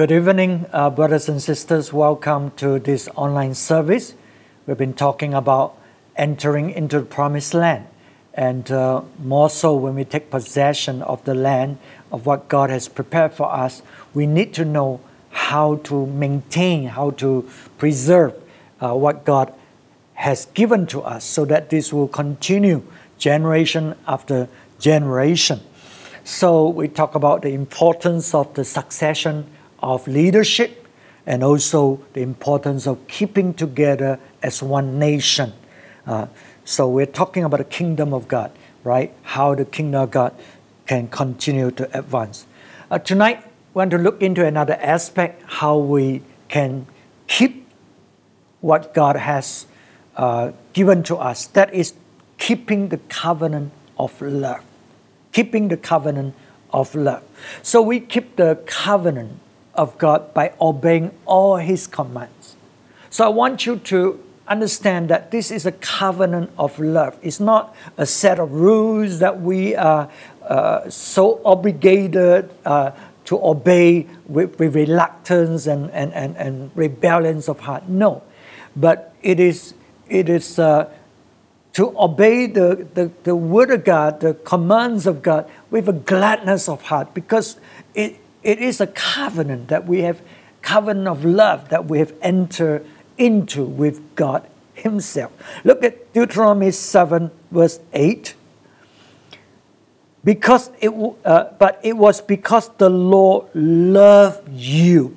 Good 0.00 0.12
evening, 0.12 0.64
uh, 0.72 0.88
brothers 0.88 1.28
and 1.28 1.42
sisters. 1.42 1.92
Welcome 1.92 2.52
to 2.52 2.78
this 2.78 3.06
online 3.16 3.52
service. 3.52 4.14
We've 4.66 4.78
been 4.78 4.94
talking 4.94 5.34
about 5.34 5.76
entering 6.16 6.70
into 6.70 7.00
the 7.00 7.04
promised 7.04 7.52
land, 7.52 7.86
and 8.32 8.70
uh, 8.70 9.02
more 9.22 9.50
so 9.50 9.74
when 9.74 9.94
we 9.96 10.06
take 10.06 10.30
possession 10.30 11.02
of 11.02 11.22
the 11.24 11.34
land 11.34 11.76
of 12.10 12.24
what 12.24 12.48
God 12.48 12.70
has 12.70 12.88
prepared 12.88 13.34
for 13.34 13.52
us, 13.52 13.82
we 14.14 14.26
need 14.26 14.54
to 14.54 14.64
know 14.64 15.00
how 15.32 15.76
to 15.84 16.06
maintain, 16.06 16.86
how 16.86 17.10
to 17.20 17.46
preserve 17.76 18.32
uh, 18.80 18.94
what 18.94 19.26
God 19.26 19.52
has 20.14 20.46
given 20.54 20.86
to 20.86 21.02
us 21.02 21.26
so 21.26 21.44
that 21.44 21.68
this 21.68 21.92
will 21.92 22.08
continue 22.08 22.82
generation 23.18 23.94
after 24.08 24.48
generation. 24.78 25.60
So, 26.24 26.70
we 26.70 26.88
talk 26.88 27.14
about 27.14 27.42
the 27.42 27.52
importance 27.52 28.34
of 28.34 28.54
the 28.54 28.64
succession 28.64 29.44
of 29.82 30.06
leadership 30.06 30.86
and 31.26 31.44
also 31.44 32.00
the 32.12 32.22
importance 32.22 32.86
of 32.86 33.06
keeping 33.08 33.54
together 33.54 34.18
as 34.42 34.62
one 34.62 34.98
nation. 34.98 35.52
Uh, 36.06 36.26
so, 36.64 36.88
we're 36.88 37.06
talking 37.06 37.44
about 37.44 37.58
the 37.58 37.64
kingdom 37.64 38.14
of 38.14 38.28
God, 38.28 38.52
right? 38.84 39.12
How 39.22 39.54
the 39.54 39.64
kingdom 39.64 40.02
of 40.02 40.10
God 40.10 40.34
can 40.86 41.08
continue 41.08 41.70
to 41.72 41.98
advance. 41.98 42.46
Uh, 42.90 42.98
tonight, 42.98 43.44
we 43.74 43.80
want 43.80 43.90
to 43.92 43.98
look 43.98 44.22
into 44.22 44.44
another 44.44 44.74
aspect 44.80 45.42
how 45.46 45.78
we 45.78 46.22
can 46.48 46.86
keep 47.28 47.66
what 48.60 48.92
God 48.92 49.16
has 49.16 49.66
uh, 50.16 50.52
given 50.72 51.02
to 51.04 51.16
us. 51.16 51.46
That 51.46 51.72
is 51.72 51.94
keeping 52.38 52.88
the 52.88 52.98
covenant 53.08 53.72
of 53.98 54.20
love. 54.20 54.62
Keeping 55.32 55.68
the 55.68 55.76
covenant 55.76 56.34
of 56.72 56.94
love. 56.94 57.22
So 57.62 57.80
we 57.80 58.00
keep 58.00 58.36
the 58.36 58.58
covenant 58.66 59.38
of 59.74 59.98
God 59.98 60.34
by 60.34 60.52
obeying 60.60 61.12
all 61.26 61.56
His 61.56 61.86
commands. 61.86 62.56
So 63.10 63.24
I 63.24 63.28
want 63.28 63.66
you 63.66 63.76
to 63.76 64.22
understand 64.46 65.08
that 65.08 65.30
this 65.30 65.50
is 65.50 65.64
a 65.64 65.72
covenant 65.72 66.50
of 66.58 66.78
love. 66.78 67.16
It's 67.22 67.40
not 67.40 67.74
a 67.96 68.04
set 68.04 68.38
of 68.38 68.52
rules 68.52 69.20
that 69.20 69.40
we 69.40 69.76
are 69.76 70.10
uh, 70.42 70.90
so 70.90 71.40
obligated 71.44 72.50
uh, 72.64 72.90
to 73.26 73.44
obey 73.44 74.08
with, 74.26 74.58
with 74.58 74.74
reluctance 74.74 75.66
and, 75.66 75.90
and, 75.92 76.12
and, 76.12 76.36
and 76.36 76.70
rebellions 76.74 77.48
of 77.48 77.60
heart. 77.60 77.88
No, 77.88 78.22
but 78.74 79.14
it 79.22 79.38
is, 79.38 79.74
it 80.08 80.28
is 80.28 80.58
uh, 80.58 80.90
to 81.74 81.94
obey 81.98 82.46
the, 82.46 82.88
the, 82.94 83.10
the 83.22 83.36
word 83.36 83.70
of 83.70 83.84
God, 83.84 84.20
the 84.20 84.34
commands 84.34 85.06
of 85.06 85.22
God, 85.22 85.48
with 85.70 85.88
a 85.88 85.92
gladness 85.92 86.68
of 86.68 86.82
heart 86.82 87.14
because 87.14 87.56
it, 87.94 88.19
it 88.42 88.58
is 88.58 88.80
a 88.80 88.86
covenant 88.86 89.68
that 89.68 89.86
we 89.86 90.00
have, 90.02 90.20
covenant 90.62 91.08
of 91.08 91.24
love 91.24 91.68
that 91.68 91.86
we 91.86 91.98
have 91.98 92.12
entered 92.22 92.86
into 93.18 93.64
with 93.64 94.14
God 94.16 94.46
Himself. 94.74 95.32
Look 95.64 95.84
at 95.84 96.12
Deuteronomy 96.12 96.70
7, 96.70 97.30
verse 97.50 97.80
8 97.92 98.34
because 100.22 100.70
it, 100.80 100.90
uh, 101.24 101.44
but 101.58 101.80
it 101.82 101.96
was 101.96 102.20
because 102.20 102.68
the 102.76 102.90
Lord 102.90 103.46
loved 103.54 104.48
you. 104.50 105.16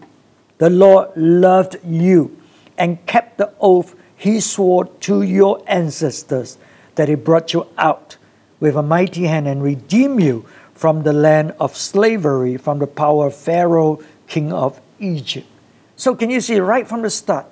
The 0.59 0.69
Lord 0.69 1.09
loved 1.15 1.77
you 1.85 2.39
and 2.77 3.05
kept 3.05 3.37
the 3.37 3.51
oath 3.59 3.95
he 4.15 4.39
swore 4.39 4.85
to 4.85 5.21
your 5.21 5.61
ancestors 5.67 6.57
that 6.95 7.09
he 7.09 7.15
brought 7.15 7.53
you 7.53 7.67
out 7.77 8.15
with 8.59 8.77
a 8.77 8.83
mighty 8.83 9.25
hand 9.25 9.47
and 9.47 9.61
redeemed 9.61 10.23
you 10.23 10.45
from 10.83 11.03
the 11.03 11.13
land 11.13 11.53
of 11.61 11.77
slavery, 11.77 12.57
from 12.57 12.79
the 12.79 12.85
power 12.85 13.27
of 13.27 13.33
Pharaoh, 13.33 14.03
king 14.27 14.51
of 14.51 14.81
Egypt. 14.99 15.47
So, 15.95 16.13
can 16.13 16.29
you 16.29 16.41
see 16.41 16.59
right 16.59 16.85
from 16.85 17.03
the 17.03 17.09
start, 17.09 17.45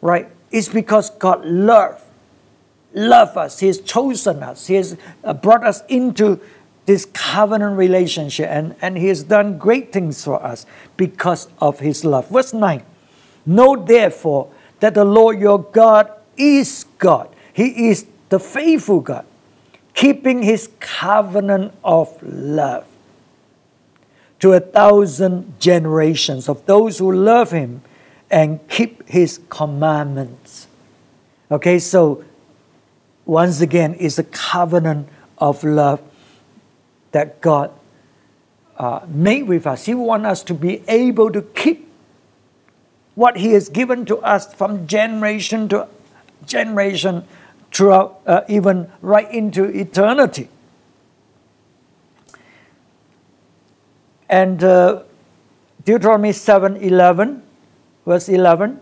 right? 0.00 0.28
It's 0.52 0.68
because 0.68 1.10
God 1.10 1.44
loved, 1.44 2.00
loved 2.94 3.36
us. 3.36 3.58
He 3.58 3.66
has 3.66 3.80
chosen 3.80 4.40
us. 4.40 4.68
He 4.68 4.74
has 4.74 4.96
uh, 5.24 5.34
brought 5.34 5.64
us 5.66 5.82
into 5.88 6.38
this 6.84 7.06
covenant 7.06 7.76
relationship, 7.76 8.48
and, 8.48 8.76
and 8.80 8.96
He 8.96 9.08
has 9.08 9.24
done 9.24 9.58
great 9.58 9.92
things 9.92 10.22
for 10.22 10.40
us 10.40 10.64
because 10.96 11.48
of 11.58 11.80
His 11.80 12.04
love. 12.04 12.28
Verse 12.28 12.54
9 12.54 12.84
Know 13.46 13.74
therefore 13.74 14.52
that 14.78 14.94
the 14.94 15.04
Lord 15.04 15.40
your 15.40 15.60
God 15.60 16.12
is 16.36 16.86
God, 17.00 17.34
He 17.52 17.88
is 17.88 18.06
the 18.28 18.38
faithful 18.38 19.00
God, 19.00 19.26
keeping 19.96 20.42
His 20.42 20.70
covenant 20.78 21.74
of 21.82 22.16
love 22.22 22.86
to 24.38 24.52
a 24.52 24.60
thousand 24.60 25.58
generations 25.58 26.48
of 26.48 26.64
those 26.66 26.98
who 26.98 27.10
love 27.10 27.50
Him 27.50 27.82
and 28.30 28.60
keep 28.68 29.08
His 29.08 29.40
commandments. 29.48 30.68
Okay, 31.50 31.78
so 31.78 32.22
once 33.24 33.60
again, 33.60 33.96
it's 33.98 34.18
a 34.18 34.24
covenant 34.24 35.08
of 35.38 35.64
love 35.64 36.00
that 37.12 37.40
God 37.40 37.72
uh, 38.76 39.00
made 39.08 39.44
with 39.44 39.66
us. 39.66 39.86
He 39.86 39.94
wants 39.94 40.26
us 40.26 40.42
to 40.44 40.54
be 40.54 40.82
able 40.86 41.32
to 41.32 41.40
keep 41.40 41.88
what 43.14 43.38
He 43.38 43.52
has 43.52 43.70
given 43.70 44.04
to 44.04 44.18
us 44.18 44.52
from 44.54 44.86
generation 44.86 45.68
to 45.70 45.88
generation, 46.44 47.24
throughout, 47.72 48.20
uh, 48.26 48.42
even 48.48 48.90
right 49.02 49.30
into 49.32 49.64
eternity. 49.64 50.48
And 54.28 54.62
uh, 54.62 55.02
Deuteronomy 55.84 56.32
7 56.32 56.76
11, 56.76 57.42
verse 58.04 58.28
11. 58.28 58.80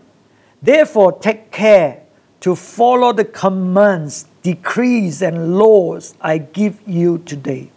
Therefore, 0.61 1.11
take 1.19 1.51
care 1.51 2.01
to 2.41 2.55
follow 2.55 3.13
the 3.13 3.25
commands, 3.25 4.25
decrees, 4.41 5.21
and 5.21 5.57
laws 5.57 6.15
I 6.21 6.39
give 6.39 6.79
you 6.87 7.19
today 7.19 7.69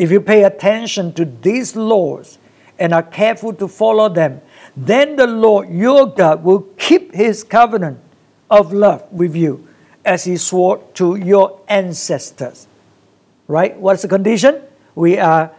if 0.00 0.10
you 0.10 0.18
pay 0.18 0.44
attention 0.44 1.12
to 1.12 1.26
these 1.26 1.76
laws 1.76 2.38
and 2.78 2.94
are 2.94 3.02
careful 3.02 3.52
to 3.52 3.68
follow 3.68 4.08
them, 4.08 4.40
then 4.74 5.14
the 5.16 5.26
Lord 5.26 5.68
your 5.68 6.06
God 6.06 6.42
will 6.42 6.62
keep 6.78 7.14
his 7.14 7.44
covenant 7.44 8.00
of 8.50 8.72
love 8.72 9.10
with 9.12 9.36
you 9.36 9.66
as 10.04 10.24
he 10.24 10.36
swore 10.36 10.78
to 10.94 11.16
your 11.16 11.60
ancestors. 11.68 12.66
Right? 13.46 13.76
What's 13.76 14.02
the 14.02 14.08
condition? 14.08 14.62
We 14.94 15.18
are 15.18 15.52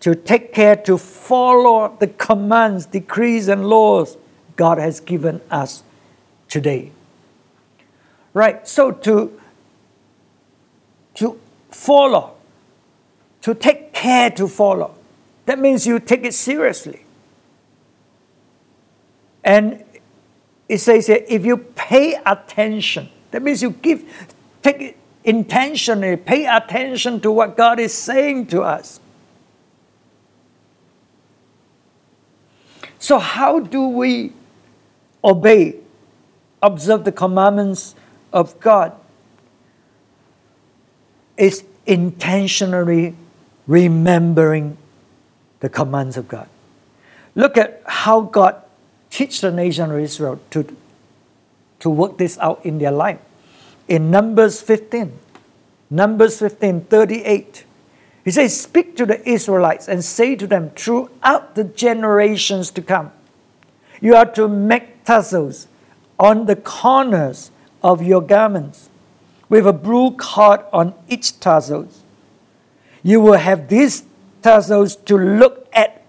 to 0.00 0.14
take 0.14 0.52
care 0.52 0.76
to 0.76 0.98
follow 0.98 1.96
the 1.98 2.08
commands, 2.08 2.86
decrees, 2.86 3.48
and 3.48 3.66
laws 3.66 4.16
God 4.56 4.78
has 4.78 5.00
given 5.00 5.40
us 5.50 5.82
today. 6.48 6.92
Right? 8.34 8.66
So 8.66 8.90
to, 8.90 9.40
to 11.14 11.40
follow 11.70 12.34
to 13.42 13.54
take 13.54 13.92
care 13.92 14.30
to 14.30 14.48
follow. 14.48 14.94
That 15.46 15.58
means 15.58 15.86
you 15.86 15.98
take 15.98 16.24
it 16.24 16.34
seriously. 16.34 17.04
And 19.44 19.84
it 20.72 20.80
says 20.80 21.06
here, 21.06 21.22
if 21.28 21.44
you 21.44 21.58
pay 21.58 22.14
attention, 22.24 23.10
that 23.30 23.42
means 23.42 23.60
you 23.60 23.72
give, 23.72 24.10
take 24.62 24.96
intentionally, 25.22 26.16
pay 26.16 26.46
attention 26.46 27.20
to 27.20 27.30
what 27.30 27.58
God 27.58 27.78
is 27.78 27.92
saying 27.92 28.46
to 28.46 28.62
us. 28.62 28.98
So, 32.98 33.18
how 33.18 33.60
do 33.60 33.86
we 33.86 34.32
obey, 35.22 35.76
observe 36.62 37.04
the 37.04 37.12
commandments 37.12 37.94
of 38.32 38.58
God? 38.58 38.94
It's 41.36 41.64
intentionally 41.84 43.14
remembering 43.66 44.78
the 45.60 45.68
commands 45.68 46.16
of 46.16 46.28
God. 46.28 46.48
Look 47.34 47.58
at 47.58 47.82
how 47.84 48.22
God 48.22 48.62
teach 49.12 49.42
the 49.42 49.52
nation 49.52 49.92
of 49.92 50.00
Israel 50.00 50.40
to, 50.50 50.74
to 51.78 51.90
work 51.90 52.16
this 52.16 52.38
out 52.38 52.64
in 52.64 52.78
their 52.78 52.90
life. 52.90 53.20
In 53.86 54.10
Numbers 54.10 54.62
15, 54.62 55.12
Numbers 55.90 56.38
15, 56.38 56.84
38, 56.84 57.64
he 58.24 58.30
says, 58.30 58.58
Speak 58.58 58.96
to 58.96 59.04
the 59.04 59.28
Israelites 59.28 59.86
and 59.86 60.02
say 60.02 60.34
to 60.36 60.46
them 60.46 60.70
throughout 60.70 61.54
the 61.54 61.64
generations 61.64 62.70
to 62.70 62.80
come, 62.80 63.12
you 64.00 64.16
are 64.16 64.26
to 64.32 64.48
make 64.48 65.04
tassels 65.04 65.68
on 66.18 66.46
the 66.46 66.56
corners 66.56 67.50
of 67.82 68.02
your 68.02 68.22
garments 68.22 68.88
with 69.48 69.66
a 69.66 69.72
blue 69.72 70.12
cord 70.12 70.60
on 70.72 70.94
each 71.08 71.38
tassel. 71.38 71.86
you 73.02 73.20
will 73.20 73.38
have 73.38 73.68
these 73.68 74.04
tassels 74.40 74.96
to 74.96 75.18
look 75.18 75.68
at. 75.72 76.01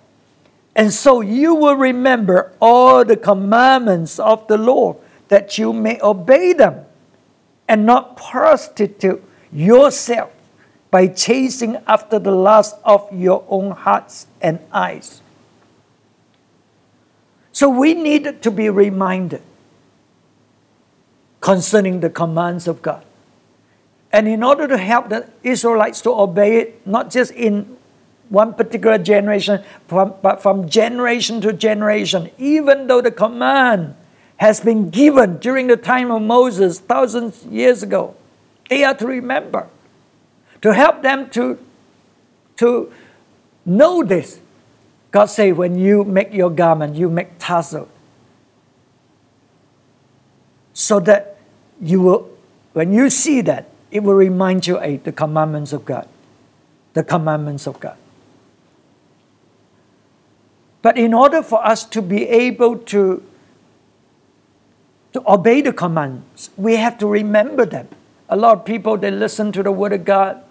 And 0.75 0.91
so 0.91 1.21
you 1.21 1.53
will 1.53 1.75
remember 1.75 2.51
all 2.59 3.05
the 3.05 3.17
commandments 3.17 4.19
of 4.19 4.47
the 4.47 4.57
Lord 4.57 4.97
that 5.27 5.57
you 5.57 5.71
may 5.71 5.99
obey 6.01 6.53
them 6.53 6.85
and 7.67 7.85
not 7.85 8.17
prostitute 8.17 9.23
yourself 9.51 10.31
by 10.89 11.07
chasing 11.07 11.77
after 11.87 12.19
the 12.19 12.31
lust 12.31 12.75
of 12.83 13.07
your 13.11 13.45
own 13.49 13.71
hearts 13.71 14.27
and 14.41 14.59
eyes. 14.71 15.21
So 17.51 17.69
we 17.69 17.93
need 17.93 18.41
to 18.41 18.51
be 18.51 18.69
reminded 18.69 19.41
concerning 21.39 21.99
the 21.99 22.09
commands 22.09 22.67
of 22.67 22.81
God. 22.81 23.03
And 24.11 24.27
in 24.27 24.43
order 24.43 24.67
to 24.67 24.77
help 24.77 25.09
the 25.09 25.29
Israelites 25.43 26.01
to 26.01 26.11
obey 26.11 26.57
it, 26.57 26.85
not 26.85 27.09
just 27.09 27.31
in 27.31 27.77
one 28.33 28.55
particular 28.55 28.97
generation, 28.97 29.63
but 29.87 30.41
from 30.41 30.67
generation 30.67 31.39
to 31.39 31.53
generation, 31.53 32.31
even 32.39 32.87
though 32.87 32.99
the 32.99 33.11
command 33.11 33.95
has 34.37 34.59
been 34.59 34.89
given 34.89 35.37
during 35.37 35.67
the 35.67 35.77
time 35.77 36.09
of 36.09 36.19
Moses 36.19 36.79
thousands 36.79 37.45
years 37.45 37.83
ago, 37.83 38.15
they 38.69 38.83
are 38.83 38.95
to 38.95 39.05
remember 39.05 39.69
to 40.63 40.73
help 40.73 41.03
them 41.03 41.29
to, 41.29 41.59
to 42.57 42.91
know 43.67 44.01
this. 44.01 44.39
God 45.11 45.25
say, 45.25 45.51
when 45.51 45.77
you 45.77 46.03
make 46.03 46.33
your 46.33 46.49
garment, 46.49 46.95
you 46.95 47.09
make 47.09 47.37
tassel. 47.37 47.87
So 50.73 50.99
that 51.01 51.37
you 51.79 52.01
will, 52.01 52.31
when 52.73 52.93
you 52.93 53.11
see 53.11 53.41
that, 53.41 53.69
it 53.91 54.01
will 54.01 54.15
remind 54.15 54.65
you 54.65 54.77
of 54.79 55.03
the 55.03 55.11
commandments 55.11 55.71
of 55.71 55.85
God. 55.85 56.09
The 56.93 57.03
commandments 57.03 57.67
of 57.67 57.79
God. 57.79 57.97
But 60.83 60.97
in 60.97 61.13
order 61.13 61.41
for 61.41 61.65
us 61.65 61.85
to 61.85 62.01
be 62.01 62.27
able 62.27 62.77
to, 62.77 63.23
to 65.13 65.23
obey 65.25 65.61
the 65.61 65.71
commands, 65.71 66.51
we 66.57 66.75
have 66.75 66.97
to 66.99 67.07
remember 67.07 67.65
them. 67.65 67.87
A 68.27 68.35
lot 68.35 68.59
of 68.59 68.65
people, 68.65 68.97
they 68.97 69.09
listen 69.09 69.53
to 69.53 69.63
the 69.63 69.71
Word 69.71 69.93
of 69.93 70.03
God. 70.03 70.43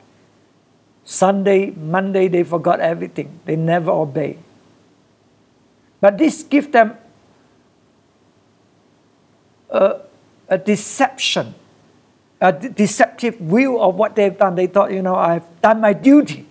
Sunday, 1.05 1.71
Monday, 1.71 2.29
they 2.29 2.45
forgot 2.45 2.81
everything. 2.81 3.41
They 3.45 3.57
never 3.57 3.91
obey. 3.91 4.39
But 6.01 6.17
this 6.17 6.43
gives 6.43 6.69
them 6.69 6.97
a, 9.69 10.01
a 10.49 10.57
deception, 10.57 11.55
a 12.41 12.53
deceptive 12.53 13.37
view 13.37 13.79
of 13.79 13.97
what 13.97 14.17
they've 14.17 14.37
done. 14.37 14.55
They 14.55 14.67
thought, 14.67 14.93
you 14.93 15.03
know, 15.03 15.15
I've 15.15 15.45
done 15.61 15.83
my 15.83 15.93
duty. 15.93 16.47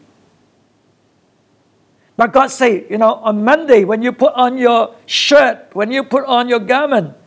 But 2.22 2.34
God 2.34 2.52
say, 2.52 2.86
you 2.88 3.00
know, 3.00 3.16
on 3.16 3.44
Monday, 3.44 3.84
when 3.84 4.04
you 4.04 4.12
put 4.12 4.36
on 4.36 4.56
your 4.56 4.94
shirt, 5.08 5.74
when 5.74 5.90
you 5.90 6.04
put 6.04 6.24
on 6.26 6.50
your 6.50 6.60
garment, 6.60 7.18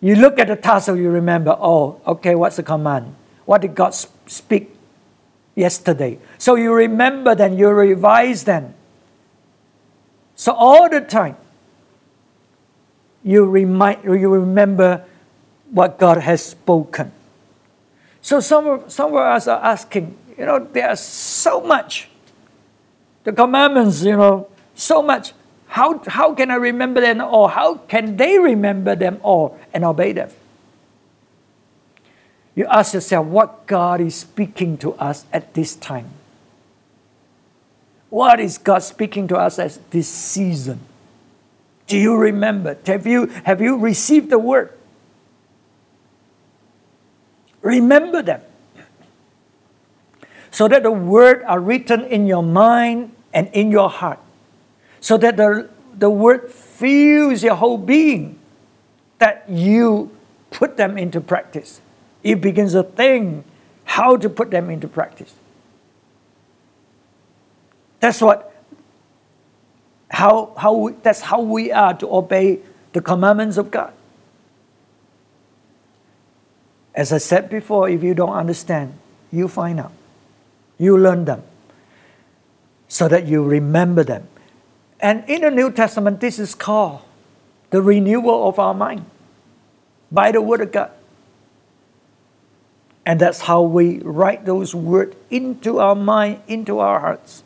you 0.00 0.16
look 0.16 0.40
at 0.40 0.48
the 0.48 0.56
tassel, 0.56 0.96
you 0.96 1.08
remember, 1.08 1.56
oh, 1.56 2.00
okay, 2.04 2.34
what's 2.34 2.56
the 2.56 2.64
command? 2.64 3.14
What 3.44 3.60
did 3.60 3.76
God 3.76 3.94
speak 3.94 4.74
yesterday? 5.54 6.18
So 6.36 6.56
you 6.56 6.74
remember 6.74 7.36
then, 7.36 7.56
you 7.56 7.68
revise 7.68 8.42
then. 8.42 8.74
So 10.34 10.50
all 10.50 10.90
the 10.90 11.02
time, 11.02 11.36
you 13.22 13.44
remind, 13.44 14.02
you 14.02 14.34
remember 14.34 15.04
what 15.70 15.96
God 15.96 16.18
has 16.18 16.44
spoken. 16.44 17.12
So 18.20 18.40
some 18.40 18.90
some 18.90 19.14
of 19.14 19.20
us 19.20 19.46
are 19.46 19.62
asking, 19.62 20.18
you 20.36 20.44
know, 20.44 20.58
there's 20.58 20.98
so 20.98 21.60
much. 21.60 22.08
The 23.26 23.32
commandments, 23.32 24.04
you 24.04 24.16
know, 24.16 24.46
so 24.76 25.02
much. 25.02 25.32
How, 25.66 26.00
how 26.06 26.32
can 26.32 26.48
I 26.48 26.54
remember 26.54 27.00
them 27.00 27.20
all? 27.20 27.48
How 27.48 27.74
can 27.74 28.16
they 28.16 28.38
remember 28.38 28.94
them 28.94 29.18
all 29.20 29.58
and 29.74 29.84
obey 29.84 30.12
them? 30.12 30.30
You 32.54 32.66
ask 32.66 32.94
yourself 32.94 33.26
what 33.26 33.66
God 33.66 34.00
is 34.00 34.14
speaking 34.14 34.78
to 34.78 34.94
us 34.94 35.26
at 35.32 35.54
this 35.54 35.74
time. 35.74 36.08
What 38.10 38.38
is 38.38 38.58
God 38.58 38.84
speaking 38.84 39.26
to 39.26 39.36
us 39.36 39.58
at 39.58 39.90
this 39.90 40.08
season? 40.08 40.78
Do 41.88 41.98
you 41.98 42.16
remember? 42.16 42.78
Have 42.86 43.08
you, 43.08 43.26
have 43.42 43.60
you 43.60 43.76
received 43.76 44.30
the 44.30 44.38
word? 44.38 44.72
Remember 47.60 48.22
them. 48.22 48.42
So 50.52 50.68
that 50.68 50.84
the 50.84 50.92
word 50.92 51.42
are 51.42 51.58
written 51.58 52.04
in 52.04 52.28
your 52.28 52.44
mind 52.44 53.14
and 53.36 53.50
in 53.52 53.70
your 53.70 53.90
heart 53.90 54.18
so 54.98 55.18
that 55.18 55.36
the, 55.36 55.68
the 55.94 56.08
word 56.08 56.50
fills 56.50 57.44
your 57.44 57.54
whole 57.54 57.76
being, 57.76 58.38
that 59.18 59.44
you 59.46 60.10
put 60.50 60.78
them 60.78 60.96
into 60.96 61.20
practice. 61.20 61.82
It 62.22 62.40
begins 62.40 62.72
to 62.72 62.82
think 62.82 63.44
how 63.84 64.16
to 64.16 64.30
put 64.30 64.50
them 64.50 64.70
into 64.70 64.88
practice. 64.88 65.34
That's 68.00 68.22
what 68.22 68.54
how, 70.10 70.54
how 70.56 70.72
we, 70.72 70.92
that's 71.02 71.20
how 71.20 71.42
we 71.42 71.70
are 71.70 71.92
to 71.92 72.14
obey 72.14 72.60
the 72.94 73.02
commandments 73.02 73.58
of 73.58 73.70
God. 73.70 73.92
As 76.94 77.12
I 77.12 77.18
said 77.18 77.50
before, 77.50 77.90
if 77.90 78.02
you 78.02 78.14
don't 78.14 78.32
understand, 78.32 78.94
you 79.30 79.46
find 79.46 79.78
out. 79.78 79.92
You 80.78 80.96
learn 80.96 81.26
them 81.26 81.42
so 82.88 83.08
that 83.08 83.26
you 83.26 83.42
remember 83.42 84.04
them. 84.04 84.28
And 85.00 85.28
in 85.28 85.42
the 85.42 85.50
New 85.50 85.70
Testament, 85.70 86.20
this 86.20 86.38
is 86.38 86.54
called 86.54 87.02
the 87.70 87.82
renewal 87.82 88.48
of 88.48 88.58
our 88.58 88.74
mind 88.74 89.04
by 90.10 90.32
the 90.32 90.40
Word 90.40 90.60
of 90.60 90.72
God. 90.72 90.90
And 93.04 93.20
that's 93.20 93.42
how 93.42 93.62
we 93.62 93.98
write 94.00 94.44
those 94.44 94.74
words 94.74 95.14
into 95.30 95.78
our 95.78 95.94
mind, 95.94 96.42
into 96.48 96.80
our 96.80 96.98
hearts. 96.98 97.44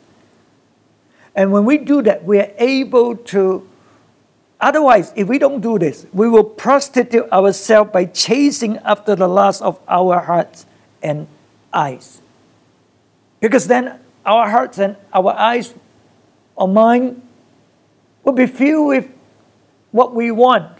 And 1.35 1.51
when 1.51 1.65
we 1.65 1.77
do 1.77 2.01
that, 2.01 2.23
we 2.23 2.39
are 2.39 2.51
able 2.57 3.15
to. 3.15 3.67
Otherwise, 4.59 5.13
if 5.15 5.27
we 5.27 5.39
don't 5.39 5.61
do 5.61 5.79
this, 5.79 6.05
we 6.13 6.27
will 6.27 6.43
prostitute 6.43 7.31
ourselves 7.31 7.91
by 7.91 8.05
chasing 8.05 8.77
after 8.79 9.15
the 9.15 9.27
lust 9.27 9.61
of 9.61 9.79
our 9.87 10.19
hearts 10.19 10.65
and 11.01 11.27
eyes. 11.73 12.21
Because 13.39 13.67
then 13.67 13.99
our 14.25 14.49
hearts 14.49 14.77
and 14.77 14.95
our 15.13 15.33
eyes, 15.33 15.73
our 16.57 16.67
mind 16.67 17.21
will 18.23 18.33
be 18.33 18.45
filled 18.45 18.87
with 18.87 19.09
what 19.91 20.13
we 20.13 20.31
want 20.31 20.77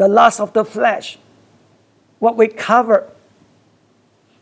the 0.00 0.08
lust 0.08 0.40
of 0.40 0.54
the 0.54 0.64
flesh, 0.64 1.18
what 2.20 2.34
we 2.34 2.48
cover. 2.48 3.06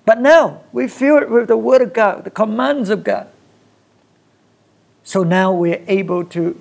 But 0.05 0.20
now 0.20 0.62
we 0.70 0.87
fill 0.87 1.19
it 1.19 1.28
with 1.28 1.49
the 1.49 1.56
Word 1.56 1.82
of 1.82 1.93
God, 1.93 2.22
the 2.22 2.31
commands 2.31 2.90
of 2.90 3.02
God. 3.02 3.26
So 5.02 5.25
now 5.25 5.52
we're 5.52 5.82
able 5.88 6.25
to, 6.26 6.60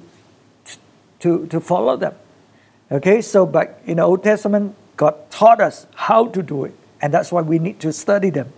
to, 1.19 1.45
to 1.45 1.59
follow 1.59 1.95
them. 1.95 2.15
Okay, 2.91 3.21
so 3.21 3.45
but 3.45 3.79
in 3.85 3.97
the 3.97 4.03
Old 4.03 4.23
Testament, 4.23 4.75
God 4.95 5.29
taught 5.29 5.61
us 5.61 5.85
how 5.93 6.25
to 6.29 6.41
do 6.41 6.65
it. 6.65 6.73
And 6.99 7.13
that's 7.13 7.31
why 7.31 7.43
we 7.43 7.59
need 7.59 7.79
to 7.81 7.93
study 7.93 8.31
them 8.31 8.51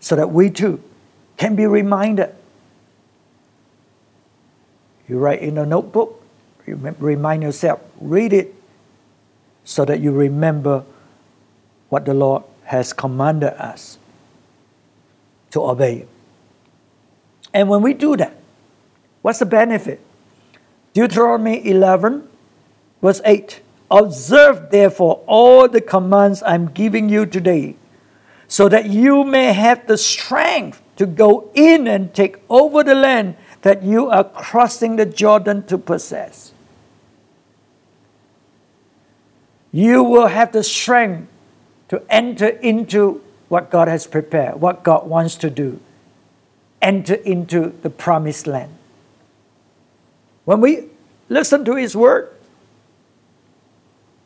so 0.00 0.16
that 0.16 0.32
we 0.32 0.50
too 0.50 0.82
can 1.36 1.54
be 1.54 1.66
reminded 1.66 2.34
you 5.08 5.18
write 5.18 5.40
in 5.40 5.56
a 5.58 5.66
notebook, 5.66 6.22
you 6.66 6.76
remind 6.76 7.42
yourself, 7.42 7.80
read 8.00 8.32
it 8.32 8.54
so 9.64 9.84
that 9.84 10.00
you 10.00 10.10
remember 10.10 10.84
what 11.88 12.04
the 12.04 12.14
Lord 12.14 12.42
has 12.64 12.92
commanded 12.92 13.52
us 13.60 13.98
to 15.52 15.62
obey. 15.62 16.06
And 17.54 17.68
when 17.68 17.82
we 17.82 17.94
do 17.94 18.16
that, 18.16 18.36
what's 19.22 19.38
the 19.38 19.46
benefit? 19.46 20.00
Deuteronomy 20.92 21.64
11, 21.66 22.28
verse 23.00 23.20
8 23.24 23.60
Observe 23.88 24.70
therefore 24.72 25.22
all 25.28 25.68
the 25.68 25.80
commands 25.80 26.42
I'm 26.42 26.66
giving 26.66 27.08
you 27.08 27.24
today, 27.24 27.76
so 28.48 28.68
that 28.68 28.90
you 28.90 29.22
may 29.22 29.52
have 29.52 29.86
the 29.86 29.96
strength 29.96 30.82
to 30.96 31.06
go 31.06 31.50
in 31.54 31.86
and 31.86 32.12
take 32.14 32.38
over 32.48 32.82
the 32.82 32.94
land 32.94 33.36
that 33.62 33.82
you 33.82 34.08
are 34.08 34.24
crossing 34.24 34.96
the 34.96 35.06
Jordan 35.06 35.66
to 35.66 35.78
possess. 35.78 36.52
You 39.72 40.02
will 40.02 40.28
have 40.28 40.52
the 40.52 40.62
strength 40.62 41.28
to 41.88 42.02
enter 42.08 42.48
into 42.48 43.22
what 43.48 43.70
God 43.70 43.88
has 43.88 44.06
prepared, 44.06 44.60
what 44.60 44.82
God 44.82 45.06
wants 45.06 45.36
to 45.36 45.50
do. 45.50 45.80
Enter 46.80 47.14
into 47.14 47.74
the 47.82 47.90
promised 47.90 48.46
land. 48.46 48.72
When 50.44 50.60
we 50.60 50.88
listen 51.28 51.64
to 51.64 51.74
His 51.74 51.96
word, 51.96 52.30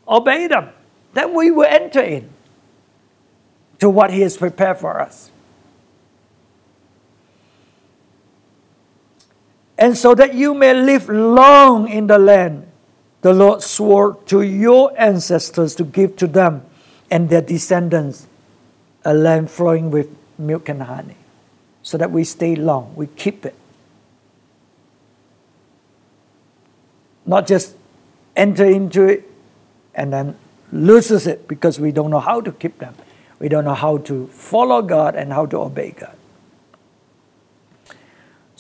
obey 0.07 0.47
them, 0.47 0.71
then 1.15 1.35
we 1.35 1.50
will 1.50 1.69
enter 1.69 2.00
in 2.00 2.31
to 3.79 3.89
what 3.89 4.12
He 4.12 4.21
has 4.21 4.37
prepared 4.37 4.79
for 4.79 5.00
us. 5.00 5.30
And 9.81 9.99
so 9.99 10.15
that 10.15 10.35
you 10.35 10.55
may 10.55 10.73
live 10.73 11.09
long 11.09 11.89
in 11.89 12.07
the 12.07 12.19
land 12.19 12.67
the 13.23 13.35
Lord 13.35 13.63
swore 13.63 14.15
to 14.27 14.43
your 14.43 14.93
ancestors 14.99 15.75
to 15.75 15.85
give 15.85 16.17
to 16.17 16.27
them 16.27 16.63
and 17.11 17.29
their 17.29 17.43
descendants 17.43 18.29
a 19.05 19.13
land 19.13 19.51
flowing 19.51 19.91
with 19.91 20.09
milk 20.39 20.69
and 20.69 20.83
honey, 20.83 21.17
so 21.83 21.99
that 21.99 22.11
we 22.11 22.25
stay 22.25 22.55
long, 22.55 22.95
we 22.95 23.09
keep 23.09 23.45
it. 23.45 23.55
not 27.31 27.47
just 27.47 27.77
enter 28.35 28.65
into 28.65 29.05
it 29.05 29.31
and 29.95 30.13
then 30.13 30.37
loses 30.73 31.27
it 31.29 31.47
because 31.47 31.79
we 31.79 31.93
don't 31.93 32.11
know 32.11 32.21
how 32.21 32.41
to 32.41 32.51
keep 32.51 32.79
them. 32.79 32.95
We 33.39 33.49
don't 33.49 33.65
know 33.65 33.75
how 33.75 33.99
to 33.99 34.27
follow 34.29 34.83
God 34.83 35.15
and 35.15 35.33
how 35.33 35.47
to 35.47 35.59
obey 35.59 35.93
God. 35.93 36.17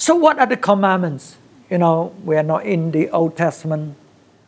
So, 0.00 0.14
what 0.14 0.38
are 0.38 0.46
the 0.46 0.56
commandments? 0.56 1.36
You 1.68 1.76
know, 1.76 2.14
we 2.24 2.34
are 2.34 2.42
not 2.42 2.64
in 2.64 2.90
the 2.90 3.10
Old 3.10 3.36
Testament. 3.36 3.96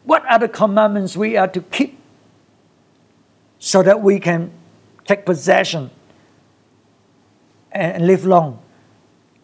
What 0.05 0.25
are 0.25 0.39
the 0.39 0.49
commandments 0.49 1.15
we 1.15 1.37
are 1.37 1.47
to 1.47 1.61
keep 1.61 1.99
so 3.59 3.83
that 3.83 4.01
we 4.01 4.19
can 4.19 4.51
take 5.07 5.27
possession 5.27 5.91
and 7.71 8.07
live 8.07 8.25
long 8.25 8.61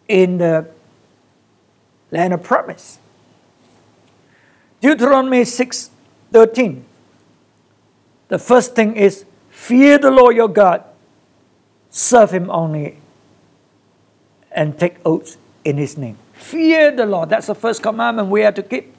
in 0.07 0.39
the 0.39 0.71
land 2.09 2.33
of 2.33 2.41
promise? 2.41 2.97
Deuteronomy 4.81 5.45
6 5.45 5.91
13. 6.31 6.85
The 8.29 8.39
first 8.39 8.73
thing 8.73 8.95
is 8.95 9.25
fear 9.51 9.99
the 9.99 10.09
Lord 10.09 10.35
your 10.35 10.47
God, 10.47 10.83
serve 11.91 12.31
him 12.31 12.49
only, 12.49 12.97
and 14.51 14.75
take 14.79 14.95
oaths 15.05 15.37
in 15.63 15.77
his 15.77 15.97
name. 15.97 16.17
Fear 16.33 16.91
the 16.91 17.05
Lord. 17.05 17.29
That's 17.29 17.47
the 17.47 17.55
first 17.55 17.83
commandment 17.83 18.29
we 18.29 18.41
have 18.41 18.55
to 18.55 18.63
keep. 18.63 18.93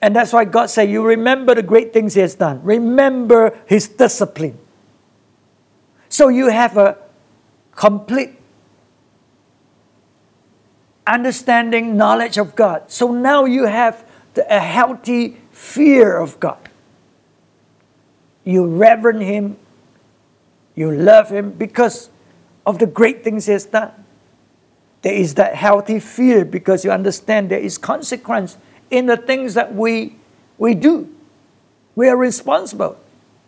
And 0.00 0.14
that's 0.14 0.32
why 0.32 0.44
God 0.44 0.66
said, 0.70 0.90
You 0.90 1.04
remember 1.04 1.54
the 1.54 1.62
great 1.62 1.92
things 1.92 2.14
he 2.14 2.20
has 2.20 2.34
done, 2.34 2.62
remember 2.62 3.58
his 3.66 3.88
discipline. 3.88 4.58
So 6.08 6.28
you 6.28 6.48
have 6.48 6.76
a 6.76 6.98
complete 7.72 8.30
understanding, 11.06 11.96
knowledge 11.96 12.38
of 12.38 12.56
God. 12.56 12.90
So 12.90 13.12
now 13.12 13.44
you 13.44 13.64
have 13.64 14.04
the, 14.34 14.46
a 14.54 14.60
healthy 14.60 15.36
fear 15.52 16.16
of 16.16 16.38
God. 16.40 16.58
You 18.44 18.66
reverence 18.66 19.24
Him, 19.24 19.56
you 20.74 20.90
love 20.90 21.30
Him 21.30 21.52
because 21.52 22.10
of 22.64 22.78
the 22.78 22.86
great 22.86 23.24
things 23.24 23.46
He 23.46 23.52
has 23.52 23.66
done. 23.66 23.92
There 25.02 25.14
is 25.14 25.34
that 25.34 25.54
healthy 25.54 26.00
fear 26.00 26.44
because 26.44 26.84
you 26.84 26.90
understand 26.90 27.50
there 27.50 27.58
is 27.58 27.78
consequence 27.78 28.56
in 28.90 29.06
the 29.06 29.16
things 29.16 29.54
that 29.54 29.74
we, 29.74 30.16
we 30.58 30.74
do. 30.74 31.12
We 31.94 32.08
are 32.08 32.16
responsible. 32.16 32.98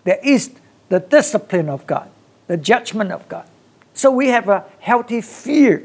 There 0.05 0.19
is 0.23 0.52
the 0.88 1.00
discipline 1.00 1.69
of 1.69 1.87
God, 1.87 2.11
the 2.47 2.57
judgment 2.57 3.12
of 3.12 3.28
God. 3.28 3.47
So 3.95 4.11
we 4.11 4.28
have 4.28 4.49
a 4.49 4.64
healthy 4.78 5.21
fear 5.21 5.85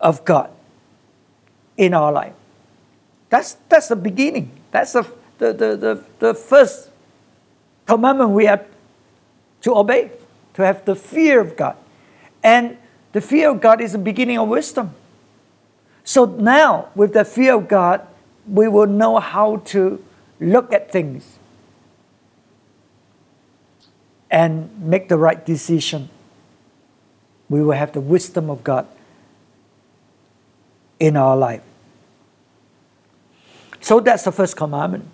of 0.00 0.24
God 0.24 0.50
in 1.76 1.94
our 1.94 2.12
life. 2.12 2.34
That's, 3.30 3.56
that's 3.68 3.88
the 3.88 3.96
beginning. 3.96 4.50
That's 4.70 4.92
the, 4.92 5.06
the, 5.38 5.52
the, 5.52 5.76
the, 5.76 6.04
the 6.18 6.34
first 6.34 6.90
commandment 7.86 8.30
we 8.30 8.44
have 8.44 8.66
to 9.62 9.74
obey, 9.76 10.10
to 10.54 10.64
have 10.64 10.84
the 10.84 10.94
fear 10.94 11.40
of 11.40 11.56
God. 11.56 11.76
And 12.42 12.76
the 13.14 13.20
fear 13.20 13.50
of 13.50 13.60
God 13.60 13.80
is 13.80 13.92
the 13.92 13.98
beginning 13.98 14.38
of 14.38 14.48
wisdom. 14.48 14.92
So 16.02 16.24
now, 16.24 16.88
with 16.96 17.14
the 17.14 17.24
fear 17.24 17.54
of 17.54 17.68
God, 17.68 18.04
we 18.46 18.66
will 18.66 18.88
know 18.88 19.20
how 19.20 19.58
to 19.66 20.04
look 20.40 20.72
at 20.72 20.90
things 20.90 21.38
and 24.28 24.68
make 24.82 25.08
the 25.08 25.16
right 25.16 25.46
decision. 25.46 26.10
We 27.48 27.62
will 27.62 27.76
have 27.76 27.92
the 27.92 28.00
wisdom 28.00 28.50
of 28.50 28.64
God 28.64 28.88
in 30.98 31.16
our 31.16 31.36
life. 31.36 31.62
So 33.80 34.00
that's 34.00 34.24
the 34.24 34.32
first 34.32 34.56
commandment. 34.56 35.08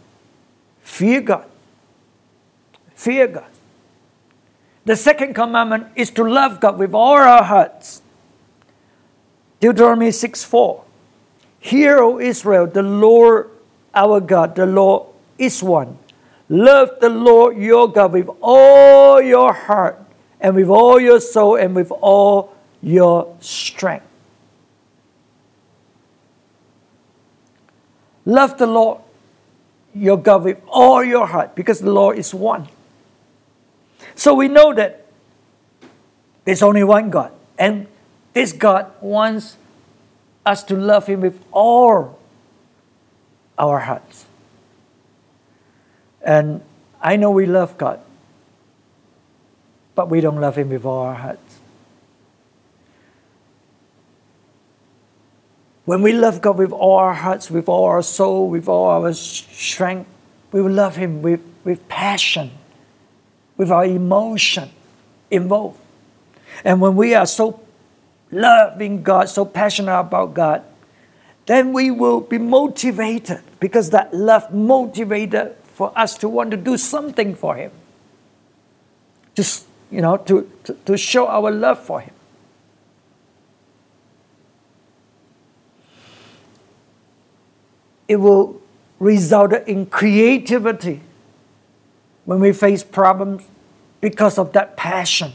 Fear 0.81 1.21
God. 1.21 1.51
Fear 2.95 3.29
God. 3.29 3.50
The 4.85 4.97
second 4.97 5.35
commandment 5.35 5.89
is 5.95 6.11
to 6.13 6.25
love 6.25 6.61
God 6.61 6.79
with 6.79 6.95
all 6.95 7.17
our 7.17 7.45
hearts. 7.45 8.03
Deuteronomy 9.61 10.11
6 10.11 10.45
4. 10.45 10.85
Hear, 11.61 11.99
O 11.99 12.19
Israel, 12.19 12.67
the 12.67 12.83
Lord 12.83 13.51
our 13.95 14.21
God, 14.21 14.55
the 14.55 14.67
Lord 14.67 15.09
is 15.37 15.63
one. 15.63 15.99
Love 16.49 16.91
the 17.01 17.09
Lord 17.09 17.57
your 17.57 17.89
God 17.89 18.13
with 18.13 18.29
all 18.41 19.21
your 19.21 19.53
heart 19.53 20.03
and 20.41 20.55
with 20.55 20.69
all 20.69 20.99
your 20.99 21.21
soul 21.21 21.57
and 21.57 21.75
with 21.75 21.91
all 21.91 22.55
your 22.83 23.37
strength. 23.41 24.07
Love 28.25 28.59
the 28.59 28.67
Lord 28.67 29.01
your 29.95 30.17
God 30.17 30.45
with 30.45 30.61
all 30.69 31.05
your 31.05 31.27
heart 31.27 31.55
because 31.55 31.81
the 31.81 31.91
Lord 31.91 32.19
is 32.19 32.33
one. 32.33 32.69
So 34.15 34.35
we 34.35 34.49
know 34.49 34.73
that 34.75 35.07
there's 36.45 36.63
only 36.63 36.85
one 36.85 37.11
God. 37.11 37.33
And 37.59 37.87
this 38.33 38.53
God 38.53 38.91
wants 39.01 39.57
us 40.45 40.63
to 40.65 40.77
love 40.77 41.07
Him 41.07 41.21
with 41.21 41.43
all 41.53 42.19
our 43.59 43.81
hearts. 43.81 44.25
And 46.23 46.63
I 47.01 47.17
know 47.17 47.31
we 47.31 47.47
love 47.47 47.79
God, 47.79 48.01
but 49.95 50.09
we 50.09 50.21
don't 50.21 50.41
love 50.41 50.57
Him 50.57 50.71
with 50.71 50.85
all 50.85 51.01
our 51.01 51.15
hearts. 51.15 51.59
When 55.85 56.03
we 56.03 56.13
love 56.13 56.41
God 56.41 56.57
with 56.57 56.73
all 56.73 56.97
our 56.97 57.15
hearts, 57.15 57.51
with 57.51 57.69
all 57.69 57.85
our 57.87 58.03
soul, 58.03 58.49
with 58.49 58.69
all 58.69 58.87
our 59.03 59.13
strength, 59.13 60.09
we 60.53 60.63
will 60.63 60.71
love 60.71 60.97
Him 60.97 61.23
with, 61.23 61.41
with 61.65 61.89
passion, 61.89 62.51
with 63.61 63.71
our 63.71 63.85
emotion 63.85 64.71
involved. 65.31 65.79
And 66.65 66.81
when 66.81 66.97
we 66.97 67.15
are 67.15 67.27
so 67.27 67.61
loving 68.31 69.03
God, 69.03 69.29
so 69.29 69.45
passionate 69.45 70.01
about 70.01 70.33
God, 70.33 70.63
then 71.45 71.75
we 71.75 71.91
will 71.91 72.23
be 72.23 72.39
motivated 72.39 73.43
because 73.61 73.91
that 73.91 74.15
love 74.15 74.51
motivated 74.51 75.57
for 75.75 75.93
us 75.95 76.17
to 76.17 76.29
want 76.31 76.53
to 76.53 76.57
do 76.57 76.79
something 76.79 77.35
for 77.35 77.55
Him. 77.55 77.71
Just, 79.35 79.67
you 79.91 80.01
know, 80.01 80.17
to, 80.17 80.51
to, 80.65 80.73
to 80.87 80.97
show 80.97 81.27
our 81.27 81.51
love 81.51 81.85
for 81.85 82.01
Him. 82.01 82.15
It 88.09 88.17
will 88.17 88.59
result 88.99 89.53
in 89.53 89.85
creativity 89.85 91.03
when 92.31 92.39
we 92.39 92.53
face 92.53 92.85
problems 92.85 93.43
because 94.01 94.39
of 94.39 94.53
that 94.53 94.77
passion 94.77 95.33